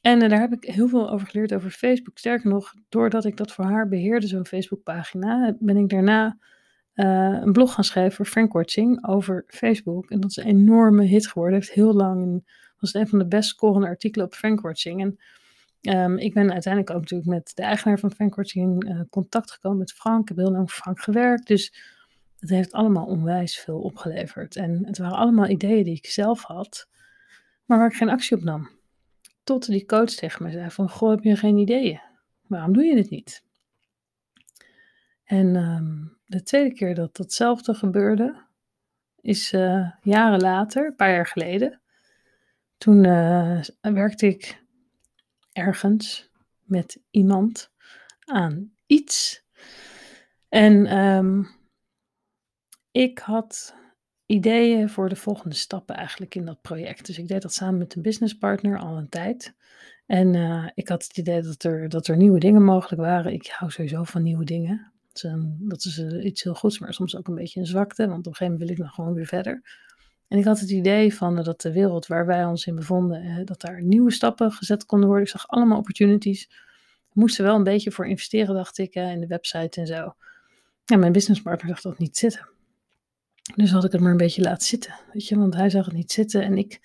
En 0.00 0.18
daar 0.18 0.40
heb 0.40 0.52
ik 0.52 0.64
heel 0.64 0.88
veel 0.88 1.10
over 1.10 1.26
geleerd 1.26 1.54
over 1.54 1.70
Facebook. 1.70 2.18
Sterker 2.18 2.50
nog, 2.50 2.74
doordat 2.88 3.24
ik 3.24 3.36
dat 3.36 3.52
voor 3.52 3.64
haar 3.64 3.88
beheerde, 3.88 4.26
zo'n 4.26 4.46
Facebookpagina, 4.46 5.56
ben 5.58 5.76
ik 5.76 5.88
daarna 5.88 6.38
een 6.94 7.52
blog 7.52 7.74
gaan 7.74 7.84
schrijven 7.84 8.16
voor 8.16 8.26
Frankwatching 8.26 9.06
over 9.06 9.44
Facebook. 9.46 10.10
En 10.10 10.20
dat 10.20 10.30
is 10.30 10.36
een 10.36 10.46
enorme 10.46 11.04
hit 11.04 11.26
geworden. 11.26 11.54
Heeft 11.58 11.72
heel 11.72 11.94
lang 11.94 12.22
een 12.22 12.44
was 12.80 12.94
een 12.94 13.08
van 13.08 13.18
de 13.18 13.26
best 13.26 13.48
scorende 13.48 13.86
artikelen 13.86 14.26
op 14.26 14.34
Frankwatching. 14.34 15.00
En 15.00 15.18
um, 15.98 16.18
ik 16.18 16.34
ben 16.34 16.52
uiteindelijk 16.52 16.94
ook 16.94 17.00
natuurlijk 17.00 17.30
met 17.30 17.52
de 17.54 17.62
eigenaar 17.62 17.98
van 17.98 18.12
Frankwatching 18.12 18.84
in 18.84 18.92
uh, 18.92 19.00
contact 19.10 19.50
gekomen 19.50 19.78
met 19.78 19.92
Frank. 19.92 20.20
Ik 20.20 20.28
heb 20.28 20.36
heel 20.36 20.52
lang 20.52 20.70
voor 20.70 20.82
Frank 20.82 21.00
gewerkt. 21.00 21.46
Dus 21.46 21.74
het 22.38 22.50
heeft 22.50 22.72
allemaal 22.72 23.06
onwijs 23.06 23.58
veel 23.58 23.80
opgeleverd. 23.80 24.56
En 24.56 24.86
het 24.86 24.98
waren 24.98 25.16
allemaal 25.16 25.48
ideeën 25.48 25.84
die 25.84 25.96
ik 25.96 26.06
zelf 26.06 26.42
had, 26.42 26.88
maar 27.64 27.78
waar 27.78 27.90
ik 27.90 27.96
geen 27.96 28.10
actie 28.10 28.36
op 28.36 28.42
nam. 28.42 28.68
Tot 29.44 29.66
die 29.66 29.86
coach 29.86 30.10
tegen 30.10 30.42
mij 30.42 30.52
zei 30.52 30.70
van, 30.70 30.90
goh, 30.90 31.10
heb 31.10 31.22
je 31.22 31.36
geen 31.36 31.56
ideeën? 31.56 32.00
Waarom 32.46 32.72
doe 32.72 32.84
je 32.84 32.96
het 32.96 33.10
niet? 33.10 33.44
En 35.24 35.56
um, 35.56 36.18
de 36.26 36.42
tweede 36.42 36.74
keer 36.74 36.94
dat 36.94 37.16
datzelfde 37.16 37.74
gebeurde, 37.74 38.42
is 39.20 39.52
uh, 39.52 39.90
jaren 40.00 40.40
later, 40.40 40.86
een 40.86 40.96
paar 40.96 41.12
jaar 41.12 41.26
geleden. 41.26 41.79
Toen 42.80 43.04
uh, 43.04 43.60
werkte 43.80 44.26
ik 44.26 44.62
ergens 45.52 46.30
met 46.62 47.00
iemand 47.10 47.70
aan 48.24 48.72
iets. 48.86 49.44
En 50.48 50.98
um, 50.98 51.48
ik 52.90 53.18
had 53.18 53.74
ideeën 54.26 54.88
voor 54.88 55.08
de 55.08 55.16
volgende 55.16 55.54
stappen 55.54 55.96
eigenlijk 55.96 56.34
in 56.34 56.44
dat 56.44 56.60
project. 56.60 57.06
Dus 57.06 57.18
ik 57.18 57.28
deed 57.28 57.42
dat 57.42 57.54
samen 57.54 57.78
met 57.78 57.94
een 57.94 58.02
businesspartner 58.02 58.78
al 58.78 58.96
een 58.96 59.08
tijd. 59.08 59.54
En 60.06 60.34
uh, 60.34 60.68
ik 60.74 60.88
had 60.88 61.02
het 61.02 61.18
idee 61.18 61.42
dat 61.42 61.62
er, 61.62 61.88
dat 61.88 62.06
er 62.06 62.16
nieuwe 62.16 62.38
dingen 62.38 62.64
mogelijk 62.64 63.02
waren. 63.02 63.32
Ik 63.32 63.46
hou 63.46 63.70
sowieso 63.70 64.04
van 64.04 64.22
nieuwe 64.22 64.44
dingen. 64.44 64.92
Dat 65.58 65.84
is, 65.84 65.98
uh, 65.98 66.24
iets 66.24 66.42
heel 66.42 66.54
goeds, 66.54 66.78
maar 66.78 66.94
soms 66.94 67.16
ook 67.16 67.28
een 67.28 67.34
beetje 67.34 67.60
een 67.60 67.66
zwakte. 67.66 68.06
Want 68.06 68.18
op 68.18 68.26
een 68.26 68.34
gegeven 68.34 68.52
moment 68.52 68.62
wil 68.62 68.78
ik 68.78 68.82
nog 68.84 68.94
gewoon 68.94 69.14
weer 69.14 69.26
verder. 69.26 69.62
En 70.30 70.38
ik 70.38 70.44
had 70.44 70.60
het 70.60 70.70
idee 70.70 71.14
van 71.14 71.38
eh, 71.38 71.44
dat 71.44 71.60
de 71.60 71.72
wereld 71.72 72.06
waar 72.06 72.26
wij 72.26 72.44
ons 72.44 72.66
in 72.66 72.74
bevonden, 72.74 73.22
eh, 73.22 73.44
dat 73.44 73.60
daar 73.60 73.82
nieuwe 73.82 74.10
stappen 74.10 74.52
gezet 74.52 74.86
konden 74.86 75.08
worden. 75.08 75.26
Ik 75.26 75.32
zag 75.32 75.48
allemaal 75.48 75.78
opportunities. 75.78 76.48
We 77.12 77.20
moesten 77.20 77.44
wel 77.44 77.56
een 77.56 77.64
beetje 77.64 77.90
voor 77.90 78.06
investeren, 78.06 78.54
dacht 78.54 78.78
ik, 78.78 78.94
in 78.94 79.20
de 79.20 79.26
website 79.26 79.80
en 79.80 79.86
zo. 79.86 80.14
Ja, 80.84 80.96
mijn 80.96 81.12
businesspartner 81.12 81.68
dacht 81.68 81.82
dat 81.82 81.98
niet 81.98 82.16
zitten. 82.16 82.48
Dus 83.54 83.70
had 83.70 83.84
ik 83.84 83.92
het 83.92 84.00
maar 84.00 84.10
een 84.10 84.16
beetje 84.16 84.42
laten 84.42 84.66
zitten, 84.66 84.94
weet 85.12 85.28
je, 85.28 85.38
want 85.38 85.54
hij 85.54 85.70
zag 85.70 85.84
het 85.84 85.94
niet 85.94 86.12
zitten. 86.12 86.42
En 86.42 86.58
ik 86.58 86.80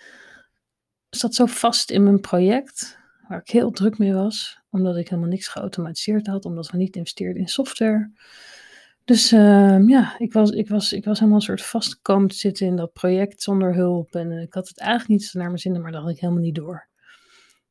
zat 1.09 1.35
zo 1.35 1.45
vast 1.45 1.91
in 1.91 2.03
mijn 2.03 2.21
project, 2.21 2.97
waar 3.27 3.39
ik 3.39 3.49
heel 3.49 3.71
druk 3.71 3.97
mee 3.97 4.13
was, 4.13 4.59
omdat 4.69 4.97
ik 4.97 5.09
helemaal 5.09 5.29
niks 5.29 5.47
geautomatiseerd 5.47 6.27
had, 6.27 6.45
omdat 6.45 6.69
we 6.69 6.77
niet 6.77 6.95
investeerden 6.95 7.41
in 7.41 7.47
software. 7.47 8.11
Dus 9.05 9.33
uh, 9.33 9.87
ja, 9.87 10.19
ik 10.19 10.33
was, 10.33 10.49
ik, 10.49 10.69
was, 10.69 10.93
ik 10.93 11.05
was 11.05 11.19
helemaal 11.19 11.39
een 11.39 11.45
soort 11.45 11.61
vastgekomen 11.61 12.27
te 12.27 12.35
zitten 12.35 12.67
in 12.67 12.75
dat 12.75 12.93
project 12.93 13.41
zonder 13.41 13.73
hulp. 13.73 14.15
En 14.15 14.31
uh, 14.31 14.41
ik 14.41 14.53
had 14.53 14.67
het 14.67 14.79
eigenlijk 14.79 15.09
niet 15.09 15.33
naar 15.33 15.47
mijn 15.47 15.59
zin, 15.59 15.81
maar 15.81 15.91
dat 15.91 16.01
had 16.01 16.11
ik 16.11 16.19
helemaal 16.19 16.41
niet 16.41 16.55
door. 16.55 16.87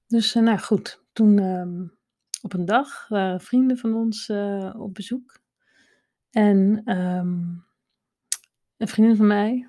Dus 0.06 0.34
uh, 0.34 0.42
nou 0.42 0.58
goed, 0.58 1.02
toen 1.12 1.38
um, 1.38 1.96
op 2.42 2.52
een 2.52 2.64
dag 2.64 3.08
waren 3.08 3.40
vrienden 3.40 3.78
van 3.78 3.94
ons 3.94 4.28
eh, 4.28 4.74
op 4.78 4.94
bezoek. 4.94 5.40
En 6.30 6.82
um, 6.98 7.64
een 8.76 8.88
vriendin 8.88 9.16
van 9.16 9.26
mij 9.26 9.68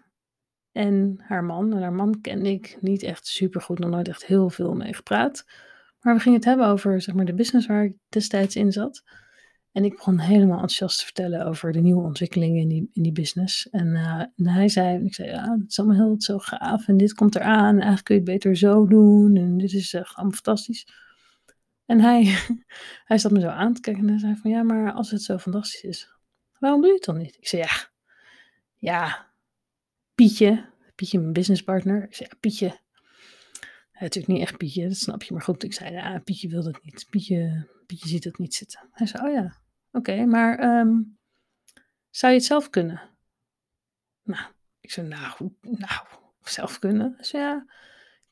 en 0.71 1.15
haar 1.17 1.43
man. 1.43 1.73
En 1.73 1.81
haar 1.81 1.93
man 1.93 2.21
kende 2.21 2.49
ik 2.49 2.77
niet 2.81 3.03
echt 3.03 3.27
super 3.27 3.61
goed, 3.61 3.79
nog 3.79 3.89
nooit 3.89 4.07
echt 4.07 4.25
heel 4.25 4.49
veel 4.49 4.73
mee 4.73 4.93
gepraat. 4.93 5.45
Maar 5.99 6.13
we 6.13 6.19
gingen 6.19 6.37
het 6.37 6.47
hebben 6.47 6.67
over 6.67 7.01
zeg 7.01 7.15
maar, 7.15 7.25
de 7.25 7.33
business 7.33 7.67
waar 7.67 7.83
ik 7.83 7.95
destijds 8.09 8.55
in 8.55 8.71
zat. 8.71 9.03
En 9.75 9.83
ik 9.83 9.95
begon 9.95 10.19
helemaal 10.19 10.53
enthousiast 10.53 10.97
te 10.97 11.05
vertellen 11.05 11.45
over 11.45 11.71
de 11.71 11.79
nieuwe 11.79 12.03
ontwikkelingen 12.03 12.61
in 12.61 12.67
die, 12.67 12.89
in 12.93 13.03
die 13.03 13.11
business. 13.11 13.69
En, 13.69 13.95
en 14.35 14.47
hij 14.47 14.69
zei, 14.69 14.95
en 14.95 15.05
ik 15.05 15.13
zei, 15.13 15.29
ja, 15.29 15.51
het 15.59 15.69
is 15.71 15.79
allemaal 15.79 15.97
heel 15.97 16.15
zo 16.21 16.37
gaaf 16.37 16.87
en 16.87 16.97
dit 16.97 17.13
komt 17.13 17.35
eraan. 17.35 17.67
En 17.67 17.73
eigenlijk 17.73 18.03
kun 18.03 18.15
je 18.15 18.21
het 18.21 18.29
beter 18.29 18.57
zo 18.57 18.87
doen 18.87 19.35
en 19.35 19.57
dit 19.57 19.73
is 19.73 19.93
uh, 19.93 20.01
allemaal 20.01 20.33
fantastisch. 20.33 20.87
En 21.85 21.99
hij, 21.99 22.35
hij 23.09 23.17
zat 23.17 23.31
me 23.31 23.39
zo 23.39 23.47
aan 23.47 23.73
te 23.73 23.81
kijken 23.81 24.03
en 24.03 24.09
hij 24.09 24.19
zei 24.19 24.35
van, 24.35 24.51
ja, 24.51 24.63
maar 24.63 24.91
als 24.91 25.11
het 25.11 25.21
zo 25.21 25.37
fantastisch 25.37 25.83
is, 25.83 26.09
waarom 26.59 26.81
doe 26.81 26.89
je 26.89 26.95
het 26.95 27.05
dan 27.05 27.17
niet? 27.17 27.37
Ik 27.39 27.47
zei, 27.47 27.61
ja, 27.61 27.89
ja, 28.75 29.31
Pietje, 30.15 30.65
Pietje 30.95 31.19
mijn 31.19 31.33
businesspartner. 31.33 32.03
Ik 32.03 32.15
zei, 32.15 32.29
ja, 32.31 32.37
Pietje, 32.39 32.67
hij 33.91 34.01
natuurlijk 34.01 34.33
niet 34.33 34.41
echt 34.41 34.57
Pietje, 34.57 34.87
dat 34.87 34.97
snap 34.97 35.23
je. 35.23 35.33
Maar 35.33 35.43
goed, 35.43 35.63
ik 35.63 35.73
zei, 35.73 35.93
ja, 35.93 36.19
Pietje 36.19 36.47
wil 36.47 36.63
dat 36.63 36.83
niet. 36.83 37.05
Pietje, 37.09 37.67
Pietje 37.85 38.07
ziet 38.07 38.23
het 38.23 38.37
niet 38.37 38.53
zitten. 38.53 38.89
Hij 38.91 39.07
zei, 39.07 39.27
oh 39.27 39.33
ja, 39.33 39.63
Oké, 39.95 40.25
maar 40.25 40.79
um, 40.79 41.17
zou 42.09 42.33
je 42.33 42.37
het 42.37 42.47
zelf 42.47 42.69
kunnen? 42.69 43.01
Nou, 44.23 44.45
ik 44.79 44.91
zei, 44.91 45.07
nou, 45.07 45.51
nou, 45.61 46.01
zelf 46.41 46.79
kunnen? 46.79 47.13
Dus 47.17 47.31
ja, 47.31 47.65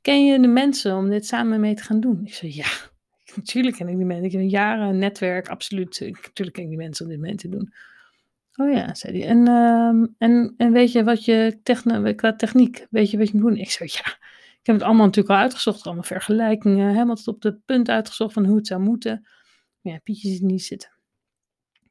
ken 0.02 0.26
je 0.26 0.40
de 0.40 0.48
mensen 0.48 0.96
om 0.96 1.10
dit 1.10 1.26
samen 1.26 1.60
mee 1.60 1.74
te 1.74 1.84
gaan 1.84 2.00
doen? 2.00 2.26
Ik 2.26 2.34
zei, 2.34 2.56
ja, 2.56 2.68
natuurlijk 3.36 3.76
ken 3.76 3.88
ik 3.88 3.98
die 3.98 4.06
mensen. 4.06 4.26
Ik 4.26 4.32
heb 4.32 4.42
jaren 4.42 4.98
netwerk, 4.98 5.48
absoluut. 5.48 6.00
Natuurlijk 6.00 6.56
ken 6.56 6.64
ik 6.64 6.70
die 6.70 6.78
mensen 6.78 7.06
om 7.06 7.12
dit 7.12 7.20
mee 7.20 7.36
te 7.36 7.50
doen. 7.50 7.74
Oh 8.56 8.72
ja, 8.72 8.94
zei 8.94 9.20
hij. 9.20 9.30
En, 9.30 9.48
um, 9.48 10.16
en, 10.18 10.54
en 10.58 10.72
weet 10.72 10.92
je 10.92 11.04
wat 11.04 11.26
je 11.26 11.60
qua 12.16 12.36
techniek, 12.36 12.88
weet 12.90 13.12
je 13.12 13.18
wat 13.18 13.28
je 13.28 13.34
moet 13.34 13.44
doen? 13.44 13.58
Ik 13.58 13.72
zei, 13.72 13.90
ja, 13.94 14.18
ik 14.60 14.66
heb 14.66 14.76
het 14.76 14.84
allemaal 14.84 15.06
natuurlijk 15.06 15.36
al 15.36 15.42
uitgezocht, 15.42 15.86
allemaal 15.86 16.04
vergelijkingen, 16.04 16.92
helemaal 16.92 17.16
tot 17.16 17.28
op 17.28 17.42
de 17.42 17.60
punt 17.66 17.90
uitgezocht 17.90 18.34
van 18.34 18.46
hoe 18.46 18.56
het 18.56 18.68
zou 18.68 18.82
moeten. 18.82 19.28
Maar 19.82 19.94
ja, 19.94 20.00
Pietje 20.00 20.30
ziet 20.30 20.42
niet 20.42 20.64
zitten. 20.64 20.93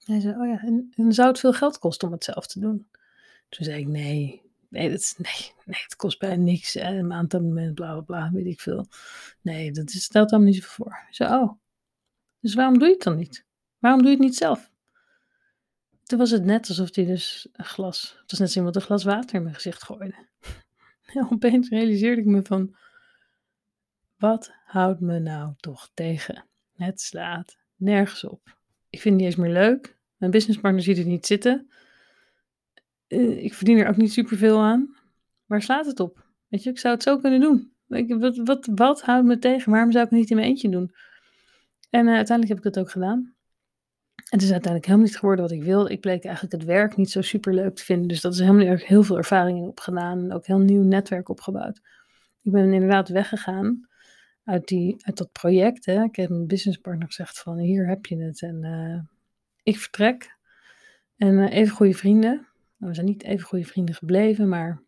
Hij 0.04 0.20
zei, 0.20 0.34
oh 0.40 0.46
ja, 0.46 0.60
en, 0.60 0.92
en, 0.96 1.12
zou 1.12 1.28
het 1.28 1.38
veel 1.38 1.52
geld 1.52 1.78
kosten 1.78 2.08
om 2.08 2.14
het 2.14 2.24
zelf 2.24 2.46
te 2.46 2.60
doen? 2.60 2.88
Toen 3.48 3.64
zei 3.64 3.80
ik, 3.80 3.86
nee, 3.86 4.42
nee, 4.68 4.90
dat 4.90 5.14
nee, 5.18 5.52
nee 5.64 5.80
het 5.82 5.96
kost 5.96 6.18
bijna 6.18 6.42
niks. 6.42 6.74
Hè, 6.74 6.98
een 6.98 7.06
maandabonnement, 7.06 7.74
bla, 7.74 7.92
bla, 7.92 8.00
bla, 8.00 8.30
weet 8.32 8.46
ik 8.46 8.60
veel. 8.60 8.86
Nee, 9.40 9.72
dat 9.72 9.90
stelt 9.90 10.30
allemaal 10.30 10.50
niet 10.50 10.62
zo 10.62 10.68
voor. 10.68 11.04
Ik 11.08 11.14
zei, 11.14 11.34
oh, 11.34 11.52
dus 12.40 12.54
waarom 12.54 12.78
doe 12.78 12.88
je 12.88 12.94
het 12.94 13.02
dan 13.02 13.16
niet? 13.16 13.44
Waarom 13.78 14.00
doe 14.00 14.10
je 14.10 14.16
het 14.16 14.24
niet 14.24 14.36
zelf? 14.36 14.70
Toen 16.02 16.18
was 16.18 16.30
het 16.30 16.44
net 16.44 16.68
alsof 16.68 16.94
hij 16.94 17.04
dus 17.04 17.48
een 17.52 17.64
glas, 17.64 18.16
het 18.20 18.30
was 18.30 18.40
net 18.40 18.54
iemand 18.54 18.76
een 18.76 18.82
glas 18.82 19.04
water 19.04 19.34
in 19.34 19.42
mijn 19.42 19.54
gezicht 19.54 19.82
gooide. 19.82 20.14
En 21.12 21.30
opeens 21.30 21.68
realiseerde 21.68 22.20
ik 22.20 22.26
me 22.26 22.42
van, 22.42 22.76
wat 24.16 24.52
houdt 24.64 25.00
me 25.00 25.18
nou 25.18 25.54
toch 25.56 25.90
tegen? 25.94 26.44
Het 26.74 27.00
slaat 27.00 27.56
nergens 27.76 28.24
op. 28.24 28.56
Ik 28.92 29.00
vind 29.00 29.14
het 29.14 29.14
niet 29.14 29.24
eens 29.24 29.44
meer 29.46 29.52
leuk. 29.52 29.96
Mijn 30.16 30.30
businesspartner 30.30 30.82
ziet 30.82 30.96
het 30.96 31.06
niet 31.06 31.26
zitten. 31.26 31.70
Uh, 33.08 33.44
ik 33.44 33.54
verdien 33.54 33.78
er 33.78 33.88
ook 33.88 33.96
niet 33.96 34.12
superveel 34.12 34.58
aan. 34.58 34.96
Waar 35.46 35.62
slaat 35.62 35.86
het 35.86 36.00
op? 36.00 36.24
Weet 36.48 36.62
je, 36.62 36.70
ik 36.70 36.78
zou 36.78 36.94
het 36.94 37.02
zo 37.02 37.18
kunnen 37.18 37.40
doen. 37.40 37.72
Ik, 37.88 38.14
wat, 38.14 38.36
wat, 38.36 38.68
wat 38.74 39.02
houdt 39.02 39.26
me 39.26 39.38
tegen? 39.38 39.72
Waarom 39.72 39.92
zou 39.92 40.04
ik 40.04 40.10
het 40.10 40.18
niet 40.18 40.30
in 40.30 40.36
mijn 40.36 40.48
eentje 40.48 40.68
doen? 40.68 40.94
En 41.90 42.06
uh, 42.06 42.14
uiteindelijk 42.14 42.48
heb 42.48 42.66
ik 42.66 42.72
dat 42.72 42.84
ook 42.84 42.90
gedaan. 42.90 43.34
Het 44.14 44.42
is 44.42 44.50
uiteindelijk 44.50 44.84
helemaal 44.84 45.06
niet 45.06 45.18
geworden 45.18 45.44
wat 45.44 45.54
ik 45.54 45.62
wilde. 45.62 45.90
Ik 45.90 46.00
bleek 46.00 46.24
eigenlijk 46.24 46.54
het 46.54 46.64
werk 46.64 46.96
niet 46.96 47.10
zo 47.10 47.20
super 47.20 47.54
leuk 47.54 47.74
te 47.74 47.84
vinden. 47.84 48.08
Dus 48.08 48.20
dat 48.20 48.32
is 48.32 48.38
helemaal 48.38 48.66
niet 48.66 48.84
heel 48.84 49.02
veel 49.02 49.16
ervaring 49.16 49.58
in 49.58 49.68
opgedaan. 49.68 50.18
En 50.18 50.32
ook 50.32 50.46
heel 50.46 50.58
nieuw 50.58 50.82
netwerk 50.82 51.28
opgebouwd. 51.28 51.80
Ik 52.42 52.52
ben 52.52 52.72
inderdaad 52.72 53.08
weggegaan 53.08 53.88
uit, 54.44 54.68
die, 54.68 54.96
dat 55.14 55.32
project. 55.32 55.86
Hè. 55.86 56.02
Ik 56.02 56.16
heb 56.16 56.28
mijn 56.28 56.46
businesspartner 56.46 57.06
gezegd 57.06 57.38
van 57.38 57.58
hier 57.58 57.88
heb 57.88 58.06
je 58.06 58.16
het 58.16 58.42
en 58.42 58.64
uh, 58.64 59.00
ik 59.62 59.78
vertrek. 59.78 60.36
En 61.16 61.34
uh, 61.34 61.52
even 61.52 61.74
goede 61.74 61.94
vrienden. 61.94 62.46
We 62.76 62.94
zijn 62.94 63.06
niet 63.06 63.24
even 63.24 63.46
goede 63.46 63.64
vrienden 63.64 63.94
gebleven, 63.94 64.48
maar 64.48 64.82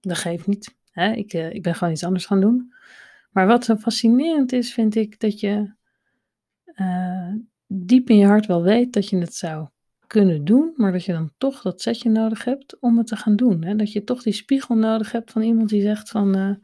dat 0.00 0.16
geeft 0.16 0.46
niet. 0.46 0.74
Hè? 0.90 1.12
Ik, 1.12 1.32
uh, 1.34 1.52
ik 1.52 1.62
ben 1.62 1.74
gewoon 1.74 1.92
iets 1.92 2.04
anders 2.04 2.26
gaan 2.26 2.40
doen. 2.40 2.74
Maar 3.30 3.46
wat 3.46 3.64
zo 3.64 3.76
fascinerend 3.76 4.52
is, 4.52 4.72
vind 4.72 4.94
ik 4.94 5.20
dat 5.20 5.40
je 5.40 5.74
diep 7.66 8.10
in 8.10 8.16
je 8.16 8.26
hart 8.26 8.46
wel 8.46 8.62
weet 8.62 8.92
dat 8.92 9.08
je 9.08 9.18
het 9.18 9.34
zou 9.34 9.68
kunnen 10.06 10.44
doen, 10.44 10.72
maar 10.76 10.92
dat 10.92 11.04
je 11.04 11.12
dan 11.12 11.32
toch 11.38 11.62
dat 11.62 11.80
setje 11.80 12.10
nodig 12.10 12.44
hebt 12.44 12.78
om 12.78 12.98
het 12.98 13.06
te 13.06 13.16
gaan 13.16 13.36
doen. 13.36 13.64
Hè? 13.64 13.76
Dat 13.76 13.92
je 13.92 14.04
toch 14.04 14.22
die 14.22 14.32
spiegel 14.32 14.74
nodig 14.74 15.12
hebt 15.12 15.30
van 15.30 15.42
iemand 15.42 15.68
die 15.68 15.82
zegt 15.82 16.10
van, 16.10 16.60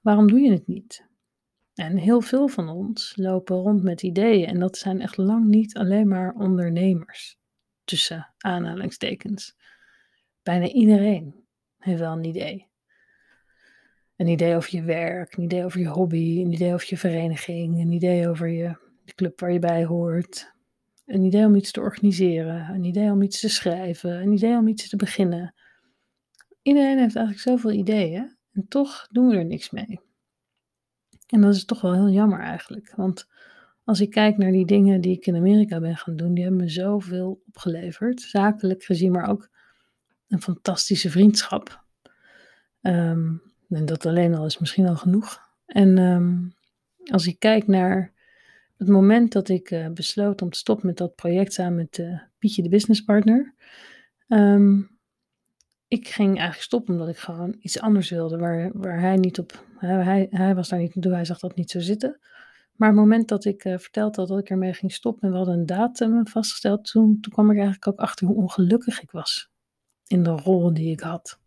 waarom 0.00 0.28
doe 0.28 0.40
je 0.40 0.50
het 0.50 0.66
niet? 0.66 1.04
En 1.74 1.96
heel 1.96 2.20
veel 2.20 2.48
van 2.48 2.68
ons 2.68 3.12
lopen 3.16 3.56
rond 3.56 3.82
met 3.82 4.02
ideeën 4.02 4.46
en 4.46 4.58
dat 4.58 4.76
zijn 4.76 5.00
echt 5.00 5.16
lang 5.16 5.46
niet 5.46 5.76
alleen 5.76 6.08
maar 6.08 6.34
ondernemers, 6.34 7.38
tussen 7.84 8.34
aanhalingstekens. 8.38 9.56
Bijna 10.42 10.66
iedereen 10.66 11.46
heeft 11.78 12.00
wel 12.00 12.12
een 12.12 12.24
idee. 12.24 12.68
Een 14.16 14.26
idee 14.26 14.56
over 14.56 14.76
je 14.76 14.82
werk, 14.82 15.36
een 15.36 15.42
idee 15.42 15.64
over 15.64 15.80
je 15.80 15.88
hobby, 15.88 16.40
een 16.40 16.52
idee 16.52 16.74
over 16.74 16.86
je 16.90 16.96
vereniging, 16.96 17.80
een 17.80 17.92
idee 17.92 18.28
over 18.28 18.48
je, 18.48 18.76
de 19.04 19.14
club 19.14 19.40
waar 19.40 19.52
je 19.52 19.58
bij 19.58 19.84
hoort, 19.84 20.52
een 21.06 21.22
idee 21.22 21.44
om 21.44 21.54
iets 21.54 21.70
te 21.70 21.80
organiseren, 21.80 22.68
een 22.68 22.84
idee 22.84 23.10
om 23.10 23.22
iets 23.22 23.40
te 23.40 23.48
schrijven, 23.48 24.20
een 24.20 24.32
idee 24.32 24.56
om 24.56 24.68
iets 24.68 24.88
te 24.88 24.96
beginnen. 24.96 25.54
Iedereen 26.62 26.98
heeft 26.98 27.16
eigenlijk 27.16 27.38
zoveel 27.38 27.70
ideeën 27.70 28.36
en 28.52 28.68
toch 28.68 29.06
doen 29.10 29.28
we 29.28 29.36
er 29.36 29.44
niks 29.44 29.70
mee. 29.70 30.00
En 31.34 31.40
dat 31.40 31.54
is 31.54 31.64
toch 31.64 31.80
wel 31.80 31.94
heel 31.94 32.10
jammer 32.10 32.40
eigenlijk, 32.40 32.92
want 32.96 33.28
als 33.84 34.00
ik 34.00 34.10
kijk 34.10 34.36
naar 34.36 34.52
die 34.52 34.66
dingen 34.66 35.00
die 35.00 35.16
ik 35.16 35.26
in 35.26 35.36
Amerika 35.36 35.80
ben 35.80 35.96
gaan 35.96 36.16
doen, 36.16 36.34
die 36.34 36.42
hebben 36.44 36.60
me 36.60 36.68
zoveel 36.68 37.42
opgeleverd, 37.46 38.20
zakelijk 38.20 38.84
gezien, 38.84 39.12
maar 39.12 39.28
ook 39.28 39.48
een 40.28 40.42
fantastische 40.42 41.10
vriendschap. 41.10 41.84
Um, 42.82 43.42
en 43.68 43.84
dat 43.84 44.06
alleen 44.06 44.34
al 44.34 44.46
is 44.46 44.58
misschien 44.58 44.86
al 44.88 44.96
genoeg. 44.96 45.40
En 45.66 45.98
um, 45.98 46.54
als 47.04 47.26
ik 47.26 47.38
kijk 47.38 47.66
naar 47.66 48.12
het 48.76 48.88
moment 48.88 49.32
dat 49.32 49.48
ik 49.48 49.70
uh, 49.70 49.88
besloot 49.88 50.42
om 50.42 50.50
te 50.50 50.58
stoppen 50.58 50.86
met 50.86 50.96
dat 50.96 51.14
project 51.14 51.52
samen 51.52 51.74
met 51.74 51.98
uh, 51.98 52.20
Pietje, 52.38 52.62
de 52.62 52.68
businesspartner. 52.68 53.54
Um, 54.28 54.93
ik 55.94 56.08
ging 56.08 56.28
eigenlijk 56.28 56.62
stoppen 56.62 56.94
omdat 56.94 57.08
ik 57.08 57.16
gewoon 57.16 57.56
iets 57.58 57.80
anders 57.80 58.10
wilde, 58.10 58.38
waar, 58.38 58.70
waar 58.74 59.00
hij 59.00 59.16
niet 59.16 59.38
op, 59.38 59.64
hij, 59.76 60.26
hij 60.30 60.54
was 60.54 60.68
daar 60.68 60.78
niet 60.78 60.94
naartoe, 60.94 61.12
hij 61.12 61.24
zag 61.24 61.38
dat 61.38 61.56
niet 61.56 61.70
zo 61.70 61.80
zitten. 61.80 62.18
Maar 62.74 62.88
het 62.88 62.98
moment 62.98 63.28
dat 63.28 63.44
ik 63.44 63.64
uh, 63.64 63.78
vertelde 63.78 64.20
had 64.20 64.28
dat 64.28 64.38
ik 64.38 64.50
ermee 64.50 64.72
ging 64.72 64.92
stoppen 64.92 65.22
en 65.22 65.30
we 65.30 65.36
hadden 65.36 65.58
een 65.58 65.66
datum 65.66 66.26
vastgesteld, 66.26 66.90
toen, 66.90 67.20
toen 67.20 67.32
kwam 67.32 67.50
ik 67.50 67.56
eigenlijk 67.56 67.86
ook 67.86 67.98
achter 67.98 68.26
hoe 68.26 68.36
ongelukkig 68.36 69.02
ik 69.02 69.10
was 69.10 69.50
in 70.06 70.22
de 70.22 70.30
rol 70.30 70.74
die 70.74 70.90
ik 70.90 71.00
had. 71.00 71.38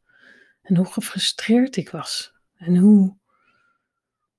En 0.62 0.76
hoe 0.76 0.86
gefrustreerd 0.86 1.76
ik 1.76 1.90
was. 1.90 2.34
En 2.56 2.78
hoe, 2.78 3.18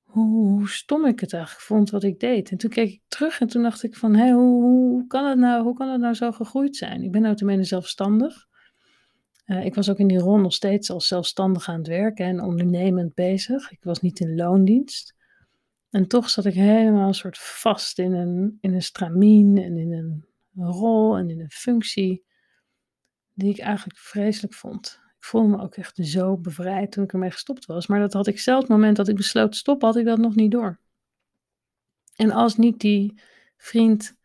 hoe, 0.03 0.69
stom 0.69 1.07
ik 1.07 1.21
het 1.21 1.33
eigenlijk 1.33 1.65
vond 1.65 1.91
wat 1.91 2.03
ik 2.03 2.21
deed. 2.21 2.51
En 2.51 2.57
toen 2.57 2.71
keek 2.71 2.93
ik 2.93 3.03
terug 3.09 3.41
en 3.41 3.49
toen 3.49 3.63
dacht 3.63 3.83
ik 3.83 3.97
van, 3.97 4.15
hé, 4.15 4.33
hoe, 4.33 4.63
hoe, 4.63 5.07
kan 5.07 5.29
het 5.29 5.39
nou, 5.39 5.63
hoe 5.63 5.75
kan 5.75 5.89
het 5.89 6.01
nou 6.01 6.15
zo 6.15 6.33
gegroeid 6.33 6.77
zijn? 6.77 7.03
Ik 7.03 7.13
ben 7.13 7.23
nou 7.23 7.35
tenminste 7.35 7.65
zelfstandig. 7.65 8.48
Uh, 9.49 9.65
ik 9.65 9.75
was 9.75 9.91
ook 9.91 9.99
in 9.99 10.09
die 10.09 10.19
rol 10.19 10.39
nog 10.39 10.53
steeds 10.53 10.91
als 10.91 11.07
zelfstandig 11.07 11.69
aan 11.69 11.79
het 11.79 11.87
werken 11.87 12.27
en 12.27 12.41
ondernemend 12.41 13.15
bezig. 13.15 13.71
Ik 13.71 13.83
was 13.83 14.01
niet 14.01 14.21
in 14.21 14.35
loondienst. 14.35 15.15
En 15.91 16.07
toch 16.07 16.31
zat 16.31 16.45
ik 16.45 16.55
helemaal 16.55 17.09
een 17.09 17.15
soort 17.15 17.39
vast 17.39 17.99
in 17.99 18.13
een, 18.13 18.59
in 18.61 18.75
een 18.75 18.83
stramien 18.83 19.59
en 19.59 19.77
in 19.77 19.93
een 19.93 20.25
rol 20.55 21.17
en 21.17 21.31
in 21.31 21.41
een 21.41 21.51
functie 21.51 22.25
die 23.35 23.51
ik 23.51 23.59
eigenlijk 23.59 23.99
vreselijk 23.99 24.55
vond. 24.55 25.01
Ik 25.19 25.25
voelde 25.25 25.49
me 25.49 25.63
ook 25.63 25.75
echt 25.75 25.97
zo 25.97 26.37
bevrijd 26.37 26.93
toen 26.93 27.05
ik 27.05 27.13
ermee 27.13 27.31
gestopt 27.31 27.67
was. 27.67 27.87
Maar 27.87 28.01
dat 28.01 28.13
had 28.13 28.27
ik 28.27 28.41
zelf, 28.41 28.61
het 28.61 28.71
moment 28.71 28.97
dat 28.97 29.09
ik 29.09 29.17
besloot 29.17 29.53
te 29.53 29.59
stoppen, 29.59 29.89
had 29.89 29.97
ik 29.97 30.05
dat 30.05 30.19
nog 30.19 30.35
niet 30.35 30.51
door. 30.51 30.79
En 32.17 32.31
als 32.31 32.57
niet 32.57 32.81
die 32.81 33.21
vriend 33.57 34.17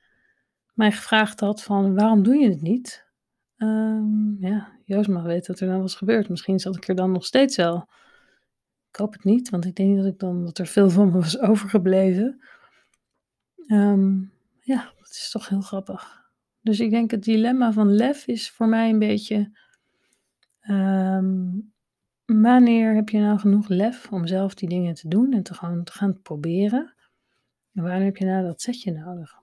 mij 0.73 0.91
gevraagd 0.91 1.39
had 1.39 1.63
van 1.63 1.95
waarom 1.95 2.23
doe 2.23 2.36
je 2.36 2.49
het 2.49 2.62
niet? 2.62 3.05
Um, 3.57 4.38
ja, 4.39 4.79
Joost 4.93 5.10
mag 5.10 5.23
weten 5.23 5.51
wat 5.51 5.62
er 5.62 5.67
dan 5.67 5.82
was 5.82 5.95
gebeurd. 5.95 6.29
Misschien 6.29 6.60
zat 6.60 6.75
ik 6.75 6.88
er 6.88 6.95
dan 6.95 7.12
nog 7.12 7.25
steeds 7.25 7.56
wel. 7.56 7.89
Ik 8.89 8.95
hoop 8.95 9.13
het 9.13 9.23
niet, 9.23 9.49
want 9.49 9.65
ik 9.65 9.75
denk 9.75 9.97
dat, 9.97 10.06
ik 10.06 10.19
dan, 10.19 10.45
dat 10.45 10.58
er 10.58 10.67
veel 10.67 10.89
van 10.89 11.06
me 11.06 11.12
was 11.12 11.39
overgebleven. 11.49 12.41
Um, 13.67 14.32
ja, 14.60 14.93
dat 14.97 15.10
is 15.10 15.29
toch 15.32 15.49
heel 15.49 15.62
grappig. 15.62 16.21
Dus 16.62 16.79
ik 16.79 16.89
denk 16.89 17.12
het 17.12 17.23
dilemma 17.23 17.71
van 17.71 17.95
lef 17.95 18.27
is 18.27 18.49
voor 18.49 18.67
mij 18.67 18.89
een 18.89 18.99
beetje 18.99 19.51
Um, 20.69 21.73
wanneer 22.25 22.95
heb 22.95 23.10
je 23.10 23.19
nou 23.19 23.39
genoeg 23.39 23.67
lef 23.67 24.12
om 24.12 24.27
zelf 24.27 24.53
die 24.53 24.69
dingen 24.69 24.93
te 24.93 25.08
doen 25.08 25.34
en 25.34 25.43
te 25.43 25.53
gaan, 25.53 25.84
te 25.84 25.91
gaan 25.91 26.21
proberen? 26.21 26.93
En 27.73 27.84
wanneer 27.84 28.03
heb 28.03 28.17
je 28.17 28.25
nou 28.25 28.45
dat 28.45 28.62
zetje 28.62 28.91
nodig? 28.91 29.41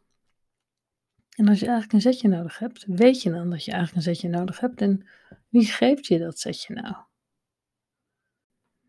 En 1.30 1.48
als 1.48 1.60
je 1.60 1.66
eigenlijk 1.66 1.92
een 1.92 2.12
zetje 2.12 2.28
nodig 2.28 2.58
hebt, 2.58 2.84
weet 2.86 3.22
je 3.22 3.30
dan 3.30 3.50
dat 3.50 3.64
je 3.64 3.72
eigenlijk 3.72 4.06
een 4.06 4.14
zetje 4.14 4.28
nodig 4.28 4.60
hebt 4.60 4.80
en 4.80 5.06
wie 5.50 5.64
geeft 5.64 6.06
je 6.06 6.18
dat 6.18 6.38
zetje 6.38 6.74
nou? 6.74 6.94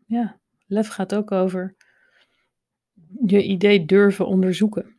Ja, 0.06 0.40
lef 0.66 0.88
gaat 0.88 1.14
ook 1.14 1.30
over 1.30 1.76
je 3.26 3.42
idee 3.42 3.84
durven 3.84 4.26
onderzoeken. 4.26 4.96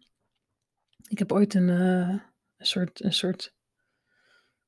Ik 1.08 1.20
heb 1.20 1.32
ooit 1.32 1.54
een, 1.54 1.68
uh, 1.68 2.10
een, 2.58 2.66
soort, 2.66 3.04
een 3.04 3.14
soort 3.14 3.54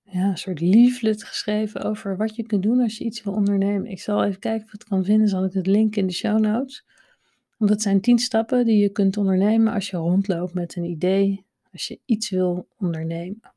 ja, 0.01 0.29
een 0.29 0.37
soort 0.37 0.59
leaflet 0.59 1.23
geschreven 1.23 1.81
over 1.81 2.17
wat 2.17 2.35
je 2.35 2.45
kunt 2.45 2.63
doen 2.63 2.79
als 2.79 2.97
je 2.97 3.03
iets 3.03 3.23
wil 3.23 3.33
ondernemen. 3.33 3.91
Ik 3.91 3.99
zal 3.99 4.23
even 4.23 4.39
kijken 4.39 4.65
of 4.65 4.73
ik 4.73 4.79
het 4.79 4.89
kan 4.89 5.05
vinden, 5.05 5.27
zal 5.27 5.45
ik 5.45 5.53
het 5.53 5.67
link 5.67 5.95
in 5.95 6.07
de 6.07 6.13
show 6.13 6.39
notes. 6.39 6.85
Want 7.57 7.71
dat 7.71 7.81
zijn 7.81 8.01
tien 8.01 8.19
stappen 8.19 8.65
die 8.65 8.77
je 8.77 8.89
kunt 8.89 9.17
ondernemen 9.17 9.73
als 9.73 9.89
je 9.89 9.97
rondloopt 9.97 10.53
met 10.53 10.75
een 10.75 10.83
idee, 10.83 11.45
als 11.71 11.87
je 11.87 11.99
iets 12.05 12.29
wil 12.29 12.67
ondernemen. 12.77 13.54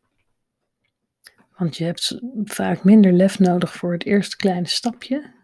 Want 1.59 1.77
je 1.77 1.85
hebt 1.85 2.19
vaak 2.45 2.85
minder 2.85 3.13
lef 3.13 3.39
nodig 3.39 3.75
voor 3.75 3.93
het 3.93 4.05
eerste 4.05 4.37
kleine 4.37 4.67
stapje 4.67 5.35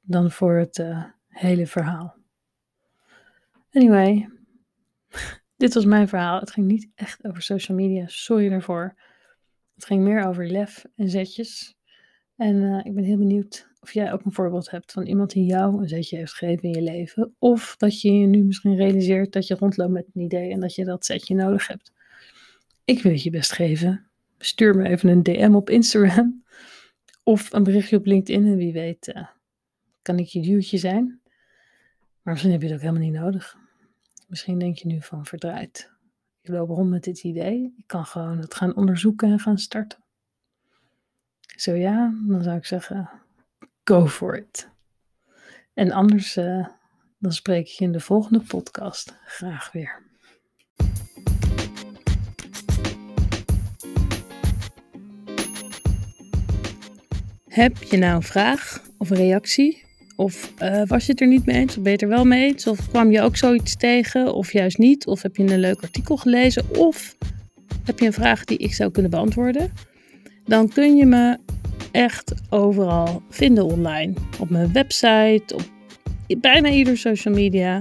dan 0.00 0.30
voor 0.30 0.54
het 0.54 0.78
uh, 0.78 1.04
hele 1.28 1.66
verhaal. 1.66 2.16
Anyway, 3.72 4.28
dit 5.56 5.74
was 5.74 5.84
mijn 5.84 6.08
verhaal. 6.08 6.40
Het 6.40 6.50
ging 6.50 6.66
niet 6.66 6.88
echt 6.94 7.24
over 7.24 7.42
social 7.42 7.76
media, 7.76 8.04
sorry 8.06 8.48
daarvoor. 8.48 8.94
Het 9.74 9.84
ging 9.84 10.02
meer 10.02 10.26
over 10.26 10.46
lef 10.46 10.84
en 10.96 11.08
zetjes. 11.08 11.76
En 12.36 12.54
uh, 12.56 12.80
ik 12.84 12.94
ben 12.94 13.04
heel 13.04 13.18
benieuwd 13.18 13.68
of 13.80 13.92
jij 13.92 14.12
ook 14.12 14.24
een 14.24 14.32
voorbeeld 14.32 14.70
hebt 14.70 14.92
van 14.92 15.06
iemand 15.06 15.30
die 15.30 15.44
jou 15.44 15.82
een 15.82 15.88
zetje 15.88 16.16
heeft 16.16 16.34
gegeven 16.34 16.62
in 16.62 16.70
je 16.70 16.90
leven. 16.90 17.34
Of 17.38 17.74
dat 17.76 18.00
je 18.00 18.12
je 18.12 18.26
nu 18.26 18.42
misschien 18.42 18.76
realiseert 18.76 19.32
dat 19.32 19.46
je 19.46 19.54
rondloopt 19.54 19.92
met 19.92 20.06
een 20.14 20.22
idee 20.22 20.50
en 20.50 20.60
dat 20.60 20.74
je 20.74 20.84
dat 20.84 21.04
zetje 21.04 21.34
nodig 21.34 21.66
hebt. 21.66 21.92
Ik 22.84 23.02
wil 23.02 23.12
het 23.12 23.22
je 23.22 23.30
best 23.30 23.52
geven. 23.52 24.09
Stuur 24.42 24.76
me 24.76 24.88
even 24.88 25.08
een 25.08 25.22
DM 25.22 25.54
op 25.54 25.70
Instagram. 25.70 26.44
Of 27.24 27.52
een 27.52 27.62
berichtje 27.62 27.96
op 27.96 28.06
LinkedIn. 28.06 28.46
En 28.46 28.56
wie 28.56 28.72
weet 28.72 29.08
uh, 29.08 29.26
kan 30.02 30.18
ik 30.18 30.26
je 30.26 30.42
duwtje 30.42 30.78
zijn. 30.78 31.20
Maar 32.22 32.32
misschien 32.32 32.52
heb 32.52 32.60
je 32.60 32.66
het 32.66 32.76
ook 32.76 32.82
helemaal 32.82 33.02
niet 33.02 33.20
nodig. 33.20 33.56
Misschien 34.28 34.58
denk 34.58 34.76
je 34.76 34.86
nu 34.86 35.02
van 35.02 35.26
verdraaid. 35.26 35.90
Ik 36.40 36.50
loop 36.50 36.68
rond 36.68 36.90
met 36.90 37.04
dit 37.04 37.24
idee. 37.24 37.74
Ik 37.76 37.86
kan 37.86 38.06
gewoon 38.06 38.38
het 38.38 38.54
gaan 38.54 38.76
onderzoeken 38.76 39.30
en 39.30 39.38
gaan 39.38 39.58
starten. 39.58 39.98
Zo 41.56 41.74
ja, 41.74 42.14
dan 42.26 42.42
zou 42.42 42.56
ik 42.56 42.64
zeggen, 42.64 43.10
go 43.84 44.06
for 44.06 44.36
it. 44.36 44.68
En 45.74 45.90
anders, 45.90 46.36
uh, 46.36 46.66
dan 47.18 47.32
spreek 47.32 47.66
ik 47.66 47.72
je 47.72 47.84
in 47.84 47.92
de 47.92 48.00
volgende 48.00 48.40
podcast 48.40 49.16
graag 49.24 49.72
weer. 49.72 50.09
Heb 57.50 57.82
je 57.82 57.96
nou 57.96 58.14
een 58.14 58.22
vraag 58.22 58.82
of 58.98 59.10
een 59.10 59.16
reactie? 59.16 59.82
Of 60.16 60.52
uh, 60.62 60.82
was 60.86 61.06
je 61.06 61.12
het 61.12 61.20
er 61.20 61.26
niet 61.26 61.46
mee 61.46 61.56
eens? 61.56 61.76
Of 61.76 61.82
ben 61.82 61.96
er 61.96 62.08
wel 62.08 62.24
mee 62.24 62.46
eens? 62.46 62.66
Of 62.66 62.88
kwam 62.88 63.10
je 63.10 63.22
ook 63.22 63.36
zoiets 63.36 63.76
tegen? 63.76 64.34
Of 64.34 64.52
juist 64.52 64.78
niet? 64.78 65.06
Of 65.06 65.22
heb 65.22 65.36
je 65.36 65.42
een 65.42 65.58
leuk 65.58 65.82
artikel 65.82 66.16
gelezen? 66.16 66.78
Of 66.78 67.16
heb 67.84 67.98
je 67.98 68.06
een 68.06 68.12
vraag 68.12 68.44
die 68.44 68.58
ik 68.58 68.74
zou 68.74 68.90
kunnen 68.90 69.10
beantwoorden? 69.10 69.72
Dan 70.44 70.68
kun 70.68 70.96
je 70.96 71.06
me 71.06 71.38
echt 71.90 72.34
overal 72.50 73.22
vinden 73.30 73.64
online. 73.64 74.12
Op 74.38 74.50
mijn 74.50 74.72
website, 74.72 75.44
op 75.54 75.62
bijna 76.40 76.68
ieder 76.68 76.98
social 76.98 77.34
media 77.34 77.80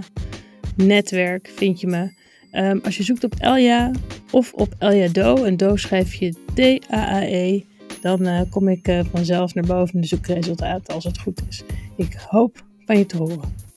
netwerk 0.76 1.52
vind 1.56 1.80
je 1.80 1.88
me. 1.88 2.18
Um, 2.52 2.80
als 2.84 2.98
je 2.98 3.04
zoekt 3.04 3.24
op 3.24 3.36
Elja 3.40 3.92
of 4.32 4.54
op 4.54 4.76
Elja 4.78 5.08
Do, 5.08 5.44
en 5.44 5.58
Do 5.58 5.76
schrijf 5.76 6.14
je 6.14 6.34
D-A-A-E, 6.54 7.62
dan 8.02 8.28
uh, 8.28 8.42
kom 8.50 8.68
ik 8.68 8.88
uh, 8.88 9.00
vanzelf 9.12 9.54
naar 9.54 9.66
boven 9.66 9.94
in 9.94 10.02
de 10.02 10.08
zoekresultaten 10.08 10.94
als 10.94 11.04
het 11.04 11.20
goed 11.20 11.42
is. 11.48 11.64
Ik 11.96 12.14
hoop 12.14 12.64
van 12.86 12.98
je 12.98 13.06
te 13.06 13.18
horen. 13.18 13.69